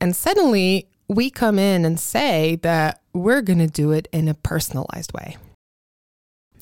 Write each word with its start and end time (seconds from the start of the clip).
And 0.00 0.14
suddenly 0.14 0.88
we 1.08 1.30
come 1.30 1.58
in 1.58 1.84
and 1.84 1.98
say 1.98 2.56
that 2.62 3.00
we're 3.12 3.42
going 3.42 3.58
to 3.58 3.66
do 3.66 3.92
it 3.92 4.08
in 4.12 4.28
a 4.28 4.34
personalized 4.34 5.12
way. 5.12 5.36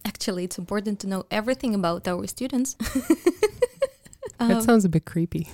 Actually, 0.04 0.44
it's 0.44 0.58
important 0.58 1.00
to 1.00 1.06
know 1.08 1.26
everything 1.30 1.74
about 1.74 2.06
our 2.06 2.26
students. 2.26 2.74
that 4.38 4.56
um, 4.56 4.62
sounds 4.62 4.84
a 4.84 4.88
bit 4.88 5.04
creepy. 5.04 5.48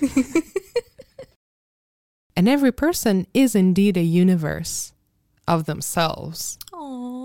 and 2.35 2.47
every 2.47 2.71
person 2.71 3.25
is 3.33 3.55
indeed 3.55 3.97
a 3.97 4.03
universe 4.03 4.93
of 5.47 5.65
themselves. 5.65 6.59
Aww. 6.71 7.22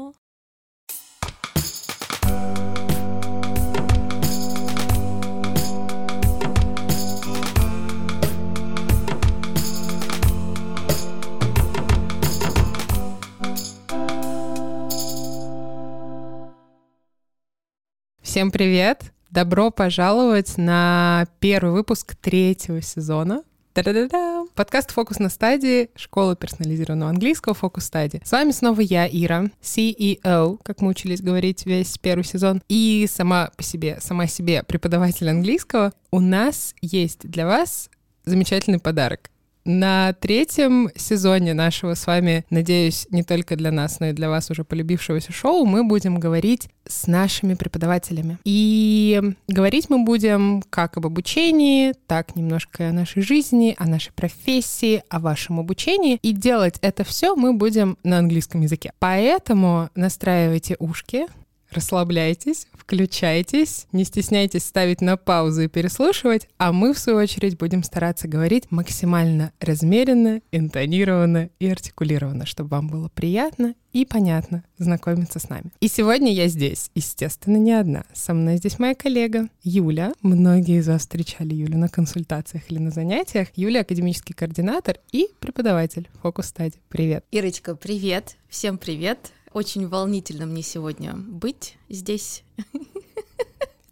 Всем 18.39 18.53
привет! 18.53 19.11
Добро 19.33 19.73
пожаловать 19.73 20.59
на 20.59 21.27
первый 21.41 21.73
выпуск 21.73 22.15
третьего 22.15 22.81
сезона. 22.81 23.43
Та-да-да-да! 23.73 24.45
Подкаст 24.55 24.93
«Фокус 24.93 25.19
на 25.19 25.29
стадии» 25.29 25.91
школы 25.97 26.37
персонализированного 26.37 27.11
английского 27.11 27.57
«Фокус 27.57 27.87
стадии». 27.87 28.23
С 28.25 28.31
вами 28.31 28.53
снова 28.53 28.81
я, 28.81 29.09
Ира, 29.09 29.51
CEO, 29.61 30.61
как 30.63 30.81
мы 30.83 30.91
учились 30.91 31.21
говорить 31.21 31.67
весь 31.67 31.99
первый 31.99 32.23
сезон, 32.23 32.63
и 32.69 33.09
сама 33.11 33.51
по 33.57 33.65
себе, 33.65 33.99
сама 34.01 34.29
себе 34.29 34.63
преподаватель 34.63 35.29
английского. 35.29 35.93
У 36.13 36.21
нас 36.21 36.77
есть 36.81 37.29
для 37.29 37.45
вас 37.45 37.91
замечательный 38.25 38.79
подарок. 38.79 39.31
На 39.69 40.15
третьем 40.15 40.89
сезоне 40.97 41.53
нашего 41.53 41.93
с 41.93 42.07
вами, 42.07 42.47
надеюсь, 42.49 43.07
не 43.11 43.23
только 43.23 43.55
для 43.55 43.71
нас, 43.71 44.01
но 44.01 44.07
и 44.07 44.13
для 44.13 44.31
вас 44.31 44.51
уже 44.51 44.65
полюбившегося 44.65 45.31
шоу, 45.31 45.67
мы 45.67 45.85
будем 45.85 46.19
говорить 46.19 46.71
с 46.87 47.07
нашими 47.07 47.53
преподавателями. 47.53 48.39
И 48.47 49.21
говорить 49.47 49.91
мы 49.91 50.05
будем 50.05 50.63
как 50.71 50.97
об 50.97 51.05
обучении, 51.05 51.93
так 52.07 52.35
немножко 52.35 52.89
о 52.89 52.93
нашей 52.93 53.21
жизни, 53.21 53.77
о 53.79 53.87
нашей 53.87 54.13
профессии, 54.15 55.03
о 55.11 55.21
вашем 55.21 55.61
обучении. 55.61 56.19
И 56.23 56.33
делать 56.33 56.79
это 56.81 57.05
все 57.05 57.37
мы 57.37 57.53
будем 57.53 57.99
на 58.05 58.21
английском 58.21 58.63
языке. 58.63 58.93
Поэтому 58.99 59.91
настраивайте 59.95 60.77
ушки, 60.79 61.27
Расслабляйтесь, 61.71 62.67
включайтесь, 62.73 63.87
не 63.93 64.05
стесняйтесь 64.05 64.65
ставить 64.65 65.01
на 65.01 65.17
паузу 65.17 65.63
и 65.63 65.69
переслушивать, 65.69 66.49
а 66.57 66.73
мы, 66.73 66.95
в 66.95 66.99
свою 66.99 67.19
очередь, 67.19 67.59
будем 67.59 67.83
стараться 67.83 68.27
говорить 68.27 68.71
максимально 68.71 69.53
размеренно, 69.61 70.41
интонированно 70.51 71.51
и 71.59 71.69
артикулированно, 71.69 72.47
чтобы 72.47 72.71
вам 72.71 72.89
было 72.89 73.09
приятно 73.09 73.75
и 73.93 74.05
понятно 74.05 74.65
знакомиться 74.79 75.39
с 75.39 75.49
нами. 75.49 75.73
И 75.81 75.89
сегодня 75.89 76.33
я 76.33 76.49
здесь, 76.49 76.91
естественно, 76.95 77.57
не 77.57 77.73
одна. 77.73 78.05
Со 78.13 78.35
мной 78.35 78.57
здесь 78.57 78.79
моя 78.79 78.95
коллега 78.95 79.49
Юля. 79.63 80.13
Многие 80.23 80.79
из 80.79 80.89
вас 80.89 81.03
встречали 81.03 81.55
Юлю 81.55 81.79
на 81.79 81.89
консультациях 81.89 82.71
или 82.71 82.79
на 82.79 82.91
занятиях. 82.91 83.49
Юля— 83.57 83.81
академический 83.83 84.35
координатор 84.35 84.99
и 85.13 85.29
преподаватель 85.41 86.09
Фокус 86.23 86.47
Стади. 86.47 86.77
Привет. 86.89 87.25
Ирочка, 87.31 87.75
привет. 87.75 88.37
Всем 88.49 88.79
привет. 88.79 89.33
Очень 89.53 89.89
волнительно 89.89 90.45
мне 90.47 90.63
сегодня 90.63 91.15
быть 91.15 91.77
здесь. 91.89 92.45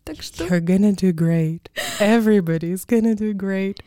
Так 0.04 0.22
что... 0.22 0.44
You're 0.44 0.60
gonna 0.60 0.94
do 0.94 1.12
great. 1.12 1.70
Everybody's 1.98 2.86
gonna 2.86 3.14
do 3.14 3.32
great. 3.32 3.80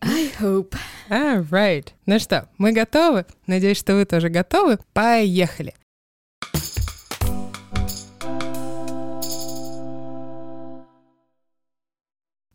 I 0.00 0.32
hope. 0.40 0.74
All 1.10 1.46
right. 1.50 1.92
Ну 2.06 2.18
что, 2.18 2.48
мы 2.58 2.72
готовы? 2.72 3.26
Надеюсь, 3.46 3.78
что 3.78 3.94
вы 3.94 4.06
тоже 4.06 4.30
готовы. 4.30 4.78
Поехали. 4.92 5.74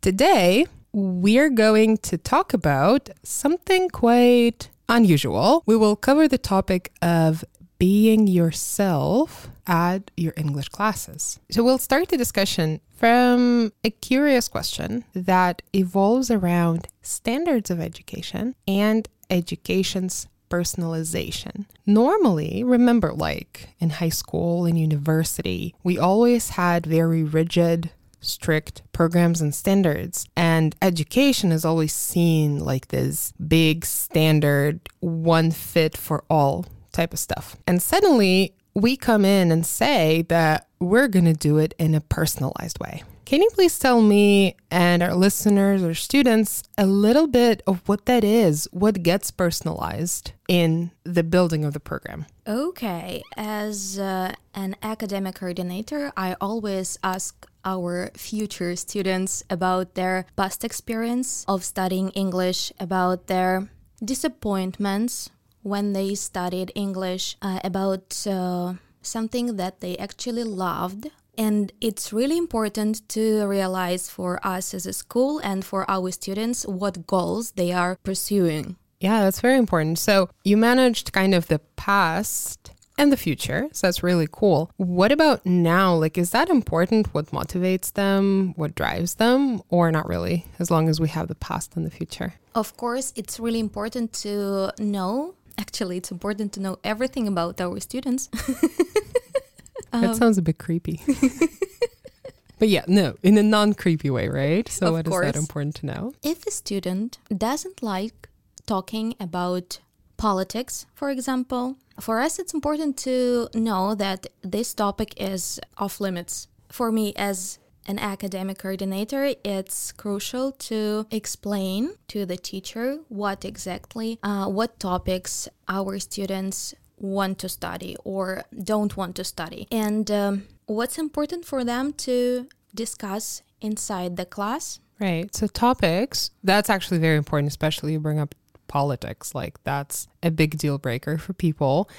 Today, 0.01 0.65
we're 0.93 1.49
going 1.49 1.97
to 1.97 2.17
talk 2.17 2.53
about 2.53 3.09
something 3.23 3.89
quite 3.89 4.69
unusual. 4.89 5.63
We 5.65 5.75
will 5.75 5.95
cover 5.95 6.27
the 6.27 6.37
topic 6.37 6.91
of 7.01 7.43
being 7.77 8.27
yourself 8.27 9.49
at 9.65 10.09
your 10.15 10.33
English 10.37 10.69
classes. 10.69 11.39
So 11.51 11.63
we'll 11.63 11.77
start 11.77 12.09
the 12.09 12.17
discussion 12.17 12.81
from 12.95 13.71
a 13.83 13.89
curious 13.89 14.47
question 14.47 15.03
that 15.13 15.61
evolves 15.73 16.31
around 16.31 16.87
standards 17.01 17.69
of 17.69 17.79
education 17.79 18.55
and 18.67 19.07
education's 19.29 20.27
personalization. 20.49 21.65
Normally, 21.85 22.63
remember, 22.63 23.13
like 23.13 23.69
in 23.79 23.91
high 23.91 24.09
school 24.09 24.65
and 24.65 24.79
university, 24.79 25.75
we 25.83 25.97
always 25.97 26.51
had 26.51 26.85
very 26.85 27.23
rigid 27.23 27.91
strict 28.19 28.81
programs 28.93 29.41
and 29.41 29.53
standards. 29.53 30.27
And 30.35 30.75
education 30.81 31.51
is 31.51 31.65
always 31.65 31.93
seen 31.93 32.59
like 32.59 32.87
this 32.87 33.33
big 33.33 33.85
standard, 33.85 34.89
one 34.99 35.51
fit 35.51 35.95
for 35.95 36.23
all 36.29 36.65
type 36.97 37.13
of 37.13 37.19
stuff. 37.19 37.55
And 37.65 37.81
suddenly 37.81 38.53
we 38.73 38.97
come 38.97 39.23
in 39.25 39.51
and 39.51 39.65
say 39.65 40.23
that 40.29 40.67
we're 40.79 41.07
going 41.07 41.25
to 41.25 41.33
do 41.49 41.57
it 41.57 41.73
in 41.79 41.95
a 41.95 42.01
personalized 42.01 42.79
way. 42.79 43.03
Can 43.25 43.41
you 43.41 43.49
please 43.53 43.77
tell 43.77 44.01
me 44.01 44.55
and 44.71 45.03
our 45.03 45.13
listeners 45.13 45.83
or 45.83 45.93
students 45.93 46.63
a 46.77 46.85
little 46.85 47.27
bit 47.27 47.61
of 47.67 47.81
what 47.89 48.05
that 48.05 48.23
is? 48.23 48.69
What 48.71 49.03
gets 49.03 49.31
personalized 49.31 50.31
in 50.47 50.91
the 51.03 51.23
building 51.23 51.65
of 51.65 51.73
the 51.73 51.81
program? 51.81 52.25
Okay, 52.47 53.21
as 53.35 53.99
uh, 53.99 54.31
an 54.53 54.77
academic 54.81 55.35
coordinator, 55.35 56.13
I 56.15 56.37
always 56.39 56.97
ask 57.03 57.45
our 57.65 58.11
future 58.15 58.77
students 58.77 59.43
about 59.49 59.95
their 59.95 60.25
past 60.37 60.63
experience 60.63 61.43
of 61.49 61.65
studying 61.65 62.11
English, 62.11 62.71
about 62.79 63.27
their 63.27 63.67
disappointments 63.99 65.31
when 65.67 65.93
they 65.93 66.15
studied 66.15 66.71
English 66.75 67.35
uh, 67.41 67.59
about 67.63 68.25
uh, 68.25 68.73
something 69.01 69.57
that 69.57 69.81
they 69.81 69.97
actually 69.97 70.43
loved. 70.43 71.11
And 71.37 71.71
it's 71.81 72.11
really 72.11 72.37
important 72.37 73.07
to 73.09 73.45
realize 73.45 74.09
for 74.09 74.39
us 74.43 74.73
as 74.73 74.85
a 74.87 74.93
school 74.93 75.39
and 75.39 75.63
for 75.63 75.89
our 75.89 76.09
students 76.11 76.65
what 76.65 77.05
goals 77.05 77.51
they 77.51 77.71
are 77.71 77.97
pursuing. 78.03 78.77
Yeah, 78.99 79.19
that's 79.23 79.41
very 79.41 79.57
important. 79.57 79.99
So 79.99 80.29
you 80.43 80.57
managed 80.57 81.13
kind 81.13 81.35
of 81.35 81.47
the 81.47 81.59
past 81.75 82.71
and 82.97 83.11
the 83.11 83.17
future. 83.17 83.67
So 83.71 83.85
that's 83.85 84.01
really 84.01 84.27
cool. 84.31 84.71
What 84.77 85.11
about 85.11 85.45
now? 85.45 85.93
Like, 85.93 86.17
is 86.17 86.31
that 86.31 86.49
important? 86.49 87.13
What 87.13 87.27
motivates 87.27 87.93
them? 87.93 88.53
What 88.55 88.73
drives 88.73 89.15
them? 89.15 89.61
Or 89.69 89.91
not 89.91 90.07
really, 90.07 90.45
as 90.57 90.71
long 90.71 90.89
as 90.89 90.99
we 90.99 91.09
have 91.09 91.27
the 91.27 91.35
past 91.35 91.75
and 91.75 91.85
the 91.85 91.91
future? 91.91 92.33
Of 92.55 92.75
course, 92.75 93.13
it's 93.15 93.39
really 93.39 93.59
important 93.59 94.13
to 94.23 94.71
know 94.79 95.35
actually 95.57 95.97
it's 95.97 96.11
important 96.11 96.53
to 96.53 96.59
know 96.59 96.79
everything 96.83 97.27
about 97.27 97.59
our 97.59 97.79
students. 97.79 98.29
um, 99.93 100.01
that 100.01 100.15
sounds 100.15 100.37
a 100.37 100.41
bit 100.41 100.57
creepy. 100.57 101.01
but 102.59 102.69
yeah, 102.69 102.85
no, 102.87 103.15
in 103.23 103.37
a 103.37 103.43
non 103.43 103.73
creepy 103.73 104.09
way, 104.09 104.27
right? 104.29 104.67
So, 104.69 104.91
what 104.91 105.05
course. 105.05 105.27
is 105.27 105.33
that 105.33 105.39
important 105.39 105.75
to 105.75 105.85
know? 105.85 106.13
If 106.23 106.45
a 106.45 106.51
student 106.51 107.17
doesn't 107.35 107.81
like 107.81 108.29
talking 108.65 109.15
about 109.19 109.79
politics, 110.17 110.85
for 110.93 111.09
example, 111.09 111.77
for 111.99 112.19
us 112.19 112.39
it's 112.39 112.53
important 112.53 112.97
to 112.97 113.49
know 113.53 113.95
that 113.95 114.27
this 114.41 114.73
topic 114.73 115.13
is 115.17 115.59
off 115.77 115.99
limits. 115.99 116.47
For 116.69 116.91
me, 116.91 117.13
as 117.15 117.59
an 117.87 117.99
academic 117.99 118.59
coordinator, 118.59 119.33
it's 119.43 119.91
crucial 119.91 120.51
to 120.51 121.07
explain 121.11 121.95
to 122.09 122.25
the 122.25 122.37
teacher 122.37 122.99
what 123.07 123.45
exactly, 123.45 124.19
uh, 124.23 124.47
what 124.47 124.79
topics 124.79 125.47
our 125.67 125.99
students 125.99 126.75
want 126.97 127.39
to 127.39 127.49
study 127.49 127.95
or 128.03 128.43
don't 128.63 128.97
want 128.97 129.15
to 129.15 129.23
study, 129.23 129.67
and 129.71 130.09
um, 130.11 130.43
what's 130.65 130.97
important 130.97 131.45
for 131.45 131.63
them 131.63 131.93
to 131.93 132.47
discuss 132.75 133.41
inside 133.61 134.17
the 134.17 134.25
class. 134.25 134.79
Right. 134.99 135.33
So, 135.35 135.47
topics, 135.47 136.31
that's 136.43 136.69
actually 136.69 136.97
very 136.97 137.17
important, 137.17 137.49
especially 137.49 137.93
you 137.93 137.99
bring 137.99 138.19
up 138.19 138.33
politics. 138.67 139.35
Like, 139.35 139.63
that's 139.63 140.07
a 140.23 140.31
big 140.31 140.57
deal 140.57 140.77
breaker 140.79 141.17
for 141.17 141.33
people. 141.33 141.89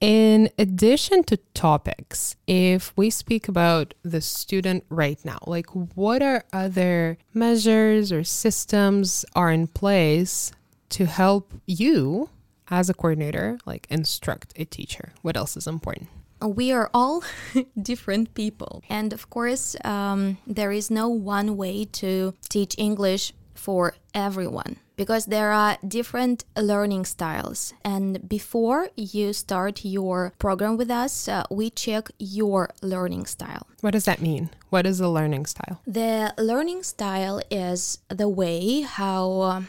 In 0.00 0.50
addition 0.58 1.24
to 1.24 1.38
topics, 1.54 2.36
if 2.46 2.92
we 2.96 3.10
speak 3.10 3.48
about 3.48 3.94
the 4.02 4.20
student 4.20 4.84
right 4.88 5.22
now, 5.24 5.38
like 5.46 5.66
what 5.94 6.20
are 6.22 6.44
other 6.52 7.16
measures 7.32 8.12
or 8.12 8.24
systems 8.24 9.24
are 9.34 9.50
in 9.50 9.66
place 9.66 10.52
to 10.90 11.06
help 11.06 11.54
you 11.66 12.28
as 12.68 12.90
a 12.90 12.94
coordinator, 12.94 13.58
like 13.64 13.86
instruct 13.88 14.52
a 14.56 14.64
teacher? 14.64 15.12
What 15.22 15.36
else 15.36 15.56
is 15.56 15.66
important? 15.66 16.08
we 16.46 16.72
are 16.72 16.90
all 16.92 17.22
different 17.80 18.34
people. 18.34 18.82
And 18.88 19.12
of 19.12 19.30
course, 19.30 19.76
um, 19.84 20.38
there 20.46 20.72
is 20.72 20.90
no 20.90 21.08
one 21.08 21.56
way 21.56 21.84
to 21.86 22.34
teach 22.48 22.74
English 22.78 23.32
for 23.54 23.94
everyone. 24.12 24.76
Because 24.96 25.26
there 25.26 25.52
are 25.52 25.78
different 25.86 26.44
learning 26.56 27.04
styles. 27.04 27.74
And 27.84 28.28
before 28.28 28.88
you 28.96 29.32
start 29.32 29.84
your 29.84 30.32
program 30.38 30.76
with 30.76 30.90
us, 30.90 31.28
uh, 31.28 31.44
we 31.50 31.70
check 31.70 32.08
your 32.18 32.70
learning 32.82 33.26
style. 33.26 33.66
What 33.80 33.92
does 33.92 34.04
that 34.04 34.20
mean? 34.20 34.50
What 34.70 34.86
is 34.86 35.00
a 35.00 35.08
learning 35.08 35.46
style? 35.46 35.80
The 35.86 36.34
learning 36.38 36.82
style 36.82 37.40
is 37.50 37.98
the 38.08 38.28
way 38.28 38.80
how 38.82 39.40
uh, 39.40 39.62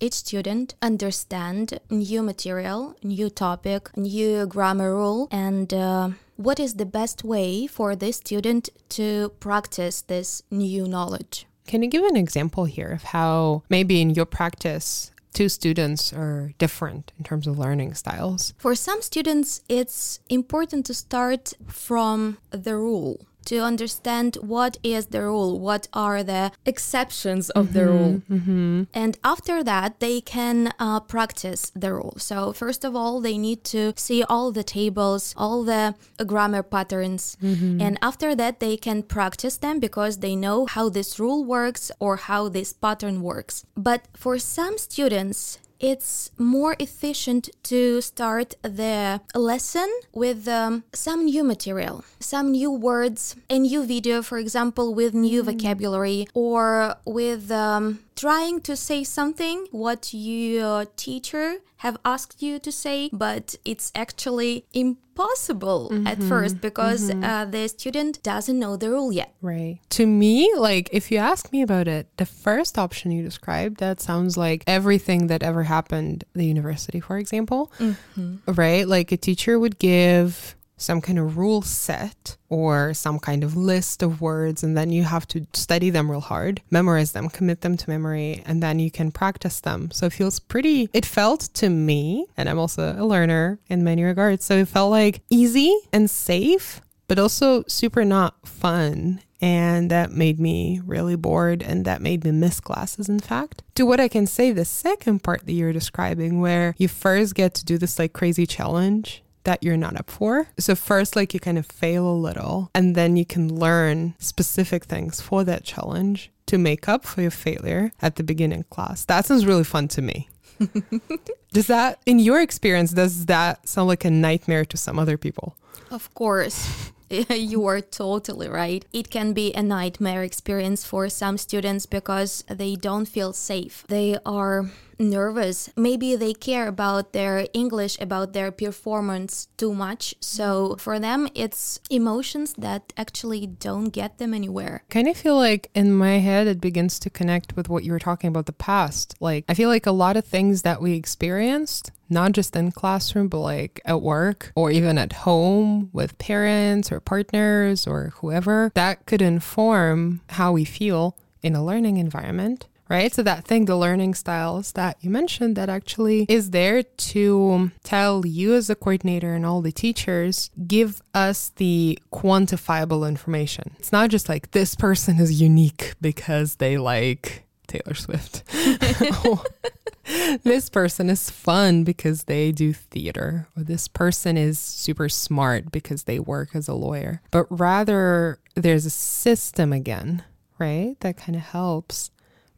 each 0.00 0.14
student 0.14 0.74
understand 0.80 1.78
new 1.90 2.22
material, 2.22 2.96
new 3.02 3.28
topic, 3.28 3.96
new 3.96 4.46
grammar 4.46 4.94
rule, 4.94 5.28
and 5.30 5.72
uh, 5.74 6.10
what 6.36 6.58
is 6.58 6.74
the 6.74 6.86
best 6.86 7.22
way 7.22 7.66
for 7.66 7.94
this 7.94 8.16
student 8.16 8.70
to 8.88 9.30
practice 9.40 10.00
this 10.00 10.42
new 10.50 10.88
knowledge. 10.88 11.46
Can 11.66 11.82
you 11.82 11.88
give 11.88 12.04
an 12.04 12.16
example 12.16 12.64
here 12.64 12.90
of 12.92 13.02
how 13.04 13.62
maybe 13.68 14.00
in 14.00 14.10
your 14.10 14.26
practice 14.26 15.12
two 15.32 15.48
students 15.48 16.12
are 16.12 16.52
different 16.58 17.12
in 17.18 17.24
terms 17.24 17.46
of 17.46 17.58
learning 17.58 17.94
styles? 17.94 18.54
For 18.58 18.74
some 18.74 19.02
students, 19.02 19.62
it's 19.68 20.20
important 20.28 20.86
to 20.86 20.94
start 20.94 21.54
from 21.68 22.38
the 22.50 22.76
rule 22.76 23.26
to 23.50 23.58
understand 23.58 24.38
what 24.40 24.78
is 24.84 25.06
the 25.06 25.22
rule, 25.22 25.58
what 25.58 25.88
are 25.92 26.22
the 26.22 26.52
exceptions 26.64 27.50
of 27.50 27.66
mm-hmm, 27.66 27.74
the 27.74 27.84
rule. 27.92 28.22
Mm-hmm. 28.30 28.82
And 28.94 29.18
after 29.24 29.64
that, 29.64 29.98
they 29.98 30.20
can 30.20 30.72
uh, 30.78 31.00
practice 31.00 31.72
the 31.74 31.92
rule. 31.92 32.14
So, 32.18 32.52
first 32.52 32.84
of 32.84 32.94
all, 32.94 33.20
they 33.20 33.36
need 33.36 33.64
to 33.74 33.92
see 33.96 34.22
all 34.22 34.52
the 34.52 34.62
tables, 34.62 35.34
all 35.36 35.64
the 35.64 35.96
grammar 36.24 36.62
patterns. 36.62 37.36
Mm-hmm. 37.42 37.80
And 37.80 37.98
after 38.00 38.36
that, 38.36 38.60
they 38.60 38.76
can 38.76 39.02
practice 39.02 39.56
them 39.56 39.80
because 39.80 40.18
they 40.18 40.36
know 40.36 40.66
how 40.66 40.88
this 40.88 41.18
rule 41.18 41.44
works 41.44 41.90
or 41.98 42.12
how 42.28 42.48
this 42.48 42.72
pattern 42.72 43.20
works. 43.20 43.66
But 43.76 44.06
for 44.14 44.38
some 44.38 44.78
students, 44.78 45.58
it's 45.80 46.30
more 46.38 46.76
efficient 46.78 47.48
to 47.64 48.00
start 48.02 48.54
the 48.62 49.20
lesson 49.34 49.88
with 50.12 50.46
um, 50.46 50.84
some 50.92 51.24
new 51.24 51.42
material, 51.42 52.04
some 52.20 52.52
new 52.52 52.70
words, 52.70 53.34
a 53.48 53.58
new 53.58 53.84
video, 53.84 54.22
for 54.22 54.38
example, 54.38 54.94
with 54.94 55.14
new 55.14 55.42
mm. 55.42 55.46
vocabulary 55.46 56.26
or 56.34 56.96
with 57.06 57.50
um, 57.50 58.00
trying 58.20 58.60
to 58.60 58.76
say 58.76 59.02
something 59.02 59.66
what 59.70 60.12
your 60.12 60.84
teacher 60.96 61.56
have 61.78 61.96
asked 62.04 62.42
you 62.42 62.58
to 62.58 62.70
say 62.70 63.08
but 63.14 63.54
it's 63.64 63.90
actually 63.94 64.66
impossible 64.74 65.88
mm-hmm, 65.90 66.06
at 66.06 66.22
first 66.24 66.60
because 66.60 67.08
mm-hmm. 67.08 67.24
uh, 67.24 67.46
the 67.46 67.66
student 67.66 68.22
doesn't 68.22 68.58
know 68.58 68.76
the 68.76 68.90
rule 68.90 69.10
yet. 69.10 69.32
Right. 69.40 69.78
To 69.90 70.06
me 70.06 70.52
like 70.54 70.90
if 70.92 71.10
you 71.10 71.16
ask 71.16 71.50
me 71.50 71.62
about 71.62 71.88
it 71.88 72.08
the 72.18 72.26
first 72.26 72.76
option 72.76 73.10
you 73.10 73.22
described 73.22 73.78
that 73.78 74.00
sounds 74.00 74.36
like 74.36 74.64
everything 74.66 75.28
that 75.28 75.42
ever 75.42 75.62
happened 75.62 76.24
the 76.34 76.44
university 76.44 77.00
for 77.00 77.16
example. 77.16 77.72
Mm-hmm. 77.78 78.52
right? 78.52 78.86
Like 78.86 79.12
a 79.12 79.16
teacher 79.16 79.58
would 79.58 79.78
give 79.78 80.56
some 80.80 81.00
kind 81.00 81.18
of 81.18 81.36
rule 81.36 81.62
set 81.62 82.36
or 82.48 82.94
some 82.94 83.18
kind 83.18 83.44
of 83.44 83.56
list 83.56 84.02
of 84.02 84.20
words, 84.20 84.62
and 84.62 84.76
then 84.76 84.90
you 84.90 85.04
have 85.04 85.28
to 85.28 85.46
study 85.52 85.90
them 85.90 86.10
real 86.10 86.20
hard, 86.20 86.62
memorize 86.70 87.12
them, 87.12 87.28
commit 87.28 87.60
them 87.60 87.76
to 87.76 87.90
memory, 87.90 88.42
and 88.46 88.62
then 88.62 88.78
you 88.78 88.90
can 88.90 89.12
practice 89.12 89.60
them. 89.60 89.90
So 89.92 90.06
it 90.06 90.12
feels 90.12 90.40
pretty, 90.40 90.88
it 90.92 91.06
felt 91.06 91.40
to 91.54 91.68
me, 91.68 92.26
and 92.36 92.48
I'm 92.48 92.58
also 92.58 92.94
a 92.98 93.04
learner 93.04 93.58
in 93.68 93.84
many 93.84 94.02
regards, 94.02 94.44
so 94.44 94.56
it 94.56 94.68
felt 94.68 94.90
like 94.90 95.22
easy 95.28 95.76
and 95.92 96.10
safe, 96.10 96.80
but 97.08 97.18
also 97.18 97.64
super 97.66 98.04
not 98.04 98.46
fun. 98.46 99.20
And 99.42 99.90
that 99.90 100.12
made 100.12 100.38
me 100.38 100.82
really 100.84 101.16
bored 101.16 101.62
and 101.62 101.86
that 101.86 102.02
made 102.02 102.24
me 102.24 102.30
miss 102.30 102.60
classes, 102.60 103.08
in 103.08 103.20
fact. 103.20 103.62
To 103.76 103.86
what 103.86 103.98
I 103.98 104.06
can 104.06 104.26
say, 104.26 104.52
the 104.52 104.66
second 104.66 105.22
part 105.22 105.46
that 105.46 105.52
you're 105.52 105.72
describing, 105.72 106.40
where 106.40 106.74
you 106.76 106.88
first 106.88 107.34
get 107.34 107.54
to 107.54 107.64
do 107.64 107.78
this 107.78 107.98
like 107.98 108.12
crazy 108.12 108.44
challenge 108.46 109.22
that 109.44 109.62
you're 109.62 109.76
not 109.76 109.98
up 109.98 110.10
for. 110.10 110.48
So, 110.58 110.74
first, 110.74 111.16
like 111.16 111.34
you 111.34 111.40
kind 111.40 111.58
of 111.58 111.66
fail 111.66 112.08
a 112.08 112.14
little, 112.14 112.70
and 112.74 112.94
then 112.94 113.16
you 113.16 113.24
can 113.24 113.54
learn 113.54 114.14
specific 114.18 114.84
things 114.84 115.20
for 115.20 115.44
that 115.44 115.64
challenge 115.64 116.30
to 116.46 116.58
make 116.58 116.88
up 116.88 117.04
for 117.04 117.22
your 117.22 117.30
failure 117.30 117.92
at 118.02 118.16
the 118.16 118.22
beginning 118.22 118.64
class. 118.70 119.04
That 119.04 119.24
sounds 119.24 119.46
really 119.46 119.64
fun 119.64 119.88
to 119.88 120.02
me. 120.02 120.28
does 121.52 121.68
that, 121.68 122.00
in 122.06 122.18
your 122.18 122.40
experience, 122.40 122.92
does 122.92 123.26
that 123.26 123.68
sound 123.68 123.88
like 123.88 124.04
a 124.04 124.10
nightmare 124.10 124.64
to 124.66 124.76
some 124.76 124.98
other 124.98 125.16
people? 125.16 125.56
Of 125.90 126.12
course. 126.14 126.92
you 127.30 127.66
are 127.66 127.80
totally 127.80 128.48
right. 128.48 128.84
It 128.92 129.10
can 129.10 129.32
be 129.32 129.52
a 129.54 129.62
nightmare 129.62 130.22
experience 130.22 130.84
for 130.84 131.08
some 131.08 131.38
students 131.38 131.86
because 131.86 132.44
they 132.48 132.76
don't 132.76 133.06
feel 133.06 133.32
safe. 133.32 133.84
They 133.88 134.16
are 134.24 134.70
nervous. 135.00 135.70
Maybe 135.76 136.14
they 136.14 136.34
care 136.34 136.68
about 136.68 137.12
their 137.12 137.46
English, 137.52 137.98
about 138.00 138.32
their 138.32 138.52
performance 138.52 139.48
too 139.56 139.74
much. 139.74 140.14
So 140.20 140.76
for 140.78 141.00
them, 141.00 141.28
it's 141.34 141.80
emotions 141.90 142.54
that 142.58 142.92
actually 142.96 143.46
don't 143.46 143.88
get 143.88 144.18
them 144.18 144.34
anywhere. 144.34 144.84
Kind 144.90 145.08
of 145.08 145.16
feel 145.16 145.36
like 145.36 145.70
in 145.74 145.92
my 145.92 146.18
head, 146.18 146.46
it 146.46 146.60
begins 146.60 146.98
to 147.00 147.10
connect 147.10 147.56
with 147.56 147.68
what 147.68 147.82
you 147.82 147.92
were 147.92 147.98
talking 147.98 148.28
about 148.28 148.46
the 148.46 148.52
past. 148.52 149.14
Like, 149.20 149.44
I 149.48 149.54
feel 149.54 149.68
like 149.68 149.86
a 149.86 149.92
lot 149.92 150.16
of 150.16 150.24
things 150.24 150.62
that 150.62 150.82
we 150.82 150.94
experienced 150.94 151.90
not 152.12 152.32
just 152.32 152.56
in 152.56 152.72
classroom 152.72 153.28
but 153.28 153.38
like 153.38 153.80
at 153.84 154.02
work 154.02 154.52
or 154.56 154.70
even 154.70 154.98
at 154.98 155.12
home 155.12 155.88
with 155.92 156.18
parents 156.18 156.90
or 156.90 156.98
partners 156.98 157.86
or 157.86 158.12
whoever 158.16 158.72
that 158.74 159.06
could 159.06 159.22
inform 159.22 160.20
how 160.30 160.50
we 160.52 160.64
feel 160.64 161.16
in 161.42 161.54
a 161.54 161.64
learning 161.64 161.96
environment 161.96 162.66
right? 162.90 163.14
So 163.14 163.22
that 163.22 163.44
thing, 163.44 163.64
the 163.64 163.76
learning 163.76 164.14
styles 164.14 164.72
that 164.72 164.98
you 165.00 165.08
mentioned, 165.08 165.56
that 165.56 165.70
actually 165.70 166.26
is 166.28 166.50
there 166.50 166.82
to 166.82 167.70
tell 167.84 168.26
you 168.26 168.54
as 168.54 168.68
a 168.68 168.74
coordinator 168.74 169.32
and 169.32 169.46
all 169.46 169.62
the 169.62 169.72
teachers, 169.72 170.50
give 170.66 171.00
us 171.14 171.52
the 171.56 171.98
quantifiable 172.12 173.08
information. 173.08 173.76
It's 173.78 173.92
not 173.92 174.10
just 174.10 174.28
like 174.28 174.50
this 174.50 174.74
person 174.74 175.18
is 175.18 175.40
unique 175.40 175.94
because 176.00 176.56
they 176.56 176.76
like 176.76 177.44
Taylor 177.68 177.94
Swift. 177.94 178.42
this 180.42 180.68
person 180.68 181.08
is 181.08 181.30
fun 181.30 181.84
because 181.84 182.24
they 182.24 182.50
do 182.50 182.72
theater, 182.72 183.46
or 183.56 183.62
this 183.62 183.86
person 183.86 184.36
is 184.36 184.58
super 184.58 185.08
smart 185.08 185.70
because 185.70 186.02
they 186.02 186.18
work 186.18 186.56
as 186.56 186.66
a 186.66 186.74
lawyer. 186.74 187.22
But 187.30 187.46
rather, 187.48 188.40
there's 188.56 188.86
a 188.86 188.90
system 188.90 189.72
again, 189.72 190.24
right? 190.58 190.96
That 191.00 191.16
kind 191.16 191.36
of 191.36 191.42
helps 191.42 192.10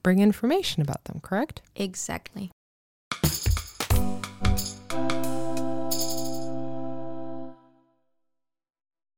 bring 0.03 0.19
information 0.19 0.83
about 0.83 1.05
them, 1.05 1.21
correct? 1.21 1.63
Exactly. 1.77 2.51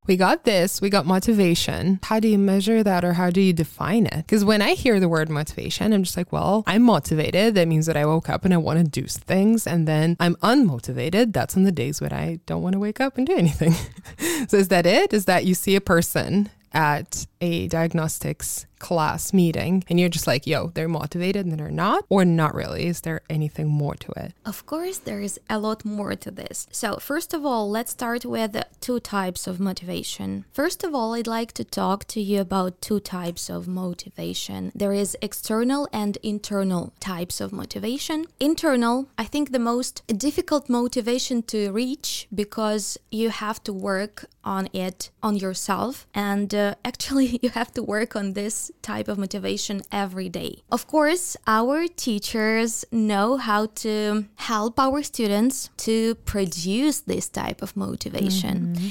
We 0.06 0.18
got 0.18 0.44
this, 0.44 0.82
we 0.82 0.90
got 0.90 1.06
motivation. 1.06 1.98
How 2.02 2.20
do 2.20 2.28
you 2.28 2.36
measure 2.36 2.82
that 2.82 3.06
or 3.06 3.14
how 3.14 3.30
do 3.30 3.40
you 3.40 3.54
define 3.54 4.04
it? 4.04 4.18
Because 4.18 4.44
when 4.44 4.60
I 4.60 4.74
hear 4.74 5.00
the 5.00 5.08
word 5.08 5.30
motivation, 5.30 5.94
I'm 5.94 6.02
just 6.02 6.18
like, 6.18 6.30
well, 6.30 6.62
I'm 6.66 6.82
motivated. 6.82 7.54
That 7.54 7.68
means 7.68 7.86
that 7.86 7.96
I 7.96 8.04
woke 8.04 8.28
up 8.28 8.44
and 8.44 8.52
I 8.52 8.58
want 8.58 8.80
to 8.80 8.84
do 8.84 9.06
things. 9.06 9.66
And 9.66 9.88
then 9.88 10.18
I'm 10.20 10.34
unmotivated. 10.36 11.32
That's 11.32 11.56
on 11.56 11.62
the 11.62 11.72
days 11.72 12.02
when 12.02 12.12
I 12.12 12.40
don't 12.44 12.62
want 12.62 12.74
to 12.74 12.78
wake 12.78 13.00
up 13.00 13.16
and 13.16 13.26
do 13.26 13.34
anything. 13.34 13.72
so 14.48 14.58
is 14.58 14.68
that 14.68 14.84
it? 14.84 15.14
Is 15.14 15.24
that 15.24 15.46
you 15.46 15.54
see 15.54 15.74
a 15.74 15.80
person 15.80 16.50
at 16.74 17.26
a 17.44 17.68
diagnostics 17.68 18.66
class 18.78 19.32
meeting 19.32 19.82
and 19.88 19.98
you're 19.98 20.14
just 20.18 20.26
like, 20.26 20.46
yo, 20.46 20.60
they're 20.74 20.88
motivated 21.02 21.46
and 21.46 21.58
they're 21.58 21.80
not, 21.86 22.04
or 22.08 22.22
not 22.24 22.52
really? 22.54 22.82
Is 22.92 23.00
there 23.06 23.20
anything 23.30 23.68
more 23.82 23.94
to 24.04 24.10
it? 24.24 24.30
Of 24.44 24.66
course, 24.66 24.98
there 24.98 25.22
is 25.28 25.34
a 25.48 25.58
lot 25.58 25.84
more 25.84 26.14
to 26.24 26.30
this. 26.30 26.66
So, 26.70 26.88
first 27.10 27.30
of 27.36 27.40
all, 27.48 27.64
let's 27.76 27.92
start 27.92 28.24
with 28.24 28.52
two 28.80 29.00
types 29.00 29.46
of 29.46 29.54
motivation. 29.58 30.44
First 30.52 30.84
of 30.84 30.94
all, 30.94 31.14
I'd 31.14 31.26
like 31.26 31.52
to 31.52 31.64
talk 31.64 31.98
to 32.14 32.20
you 32.20 32.40
about 32.40 32.80
two 32.88 33.00
types 33.00 33.48
of 33.48 33.60
motivation 33.66 34.72
there 34.74 34.92
is 34.92 35.16
external 35.22 35.88
and 35.92 36.18
internal 36.22 36.92
types 37.00 37.40
of 37.40 37.52
motivation. 37.52 38.26
Internal, 38.40 39.08
I 39.16 39.24
think 39.24 39.52
the 39.52 39.58
most 39.58 40.02
difficult 40.06 40.68
motivation 40.68 41.42
to 41.44 41.70
reach 41.72 42.26
because 42.34 42.98
you 43.10 43.30
have 43.30 43.62
to 43.64 43.72
work 43.72 44.26
on 44.44 44.68
it 44.72 45.10
on 45.22 45.36
yourself 45.36 46.06
and 46.14 46.54
uh, 46.54 46.74
actually 46.84 47.33
you 47.42 47.50
have 47.50 47.72
to 47.74 47.82
work 47.82 48.16
on 48.16 48.32
this 48.32 48.70
type 48.82 49.08
of 49.08 49.18
motivation 49.18 49.82
every 49.90 50.28
day. 50.28 50.62
Of 50.70 50.86
course, 50.86 51.36
our 51.46 51.86
teachers 51.88 52.84
know 52.92 53.36
how 53.36 53.66
to 53.84 54.26
help 54.36 54.78
our 54.78 55.02
students 55.02 55.70
to 55.78 56.14
produce 56.26 57.00
this 57.00 57.28
type 57.28 57.62
of 57.62 57.76
motivation. 57.76 58.74
Mm-hmm. 58.74 58.88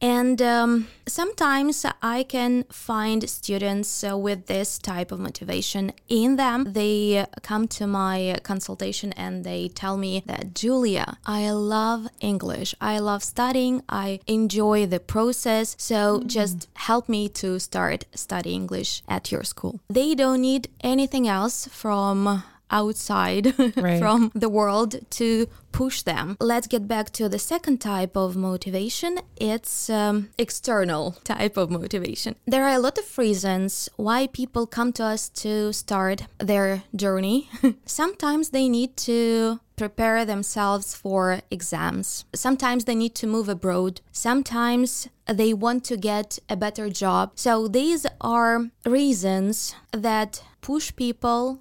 And 0.00 0.42
um, 0.42 0.88
sometimes 1.06 1.86
I 2.02 2.22
can 2.24 2.64
find 2.64 3.28
students 3.28 4.04
uh, 4.04 4.16
with 4.16 4.46
this 4.46 4.78
type 4.78 5.10
of 5.10 5.20
motivation 5.20 5.92
in 6.08 6.36
them. 6.36 6.72
They 6.72 7.26
come 7.42 7.66
to 7.68 7.86
my 7.86 8.38
consultation 8.42 9.12
and 9.14 9.44
they 9.44 9.68
tell 9.68 9.96
me 9.96 10.22
that, 10.26 10.54
Julia, 10.54 11.18
I 11.24 11.50
love 11.50 12.08
English. 12.20 12.74
I 12.80 12.98
love 12.98 13.22
studying. 13.22 13.82
I 13.88 14.20
enjoy 14.26 14.86
the 14.86 15.00
process. 15.00 15.74
So 15.78 16.20
mm. 16.20 16.26
just 16.26 16.68
help 16.74 17.08
me 17.08 17.28
to 17.30 17.58
start 17.58 18.04
study 18.14 18.52
English 18.52 19.02
at 19.08 19.32
your 19.32 19.44
school. 19.44 19.80
They 19.88 20.14
don't 20.14 20.42
need 20.42 20.68
anything 20.82 21.26
else 21.26 21.68
from 21.72 22.42
outside 22.70 23.54
Right. 23.76 23.98
from 23.98 24.30
the 24.34 24.48
world 24.48 24.96
to 25.10 25.48
push 25.72 26.02
them. 26.02 26.36
Let's 26.40 26.66
get 26.66 26.88
back 26.88 27.10
to 27.12 27.28
the 27.28 27.38
second 27.38 27.80
type 27.80 28.16
of 28.16 28.36
motivation. 28.36 29.18
It's 29.36 29.90
um, 29.90 30.30
external 30.38 31.12
type 31.24 31.56
of 31.56 31.70
motivation. 31.70 32.36
There 32.46 32.64
are 32.64 32.74
a 32.74 32.78
lot 32.78 32.98
of 32.98 33.18
reasons 33.18 33.88
why 33.96 34.26
people 34.28 34.66
come 34.66 34.92
to 34.94 35.04
us 35.04 35.28
to 35.44 35.72
start 35.72 36.22
their 36.38 36.82
journey. 36.94 37.48
Sometimes 37.86 38.50
they 38.50 38.68
need 38.68 38.96
to 38.98 39.60
prepare 39.76 40.24
themselves 40.24 40.94
for 40.94 41.40
exams. 41.50 42.24
Sometimes 42.34 42.86
they 42.86 42.94
need 42.94 43.14
to 43.16 43.26
move 43.26 43.48
abroad. 43.50 44.00
Sometimes 44.10 45.08
they 45.26 45.52
want 45.52 45.84
to 45.84 45.98
get 45.98 46.38
a 46.48 46.56
better 46.56 46.88
job. 46.88 47.32
So 47.34 47.68
these 47.68 48.06
are 48.22 48.70
reasons 48.86 49.74
that 49.92 50.42
push 50.62 50.96
people 50.96 51.60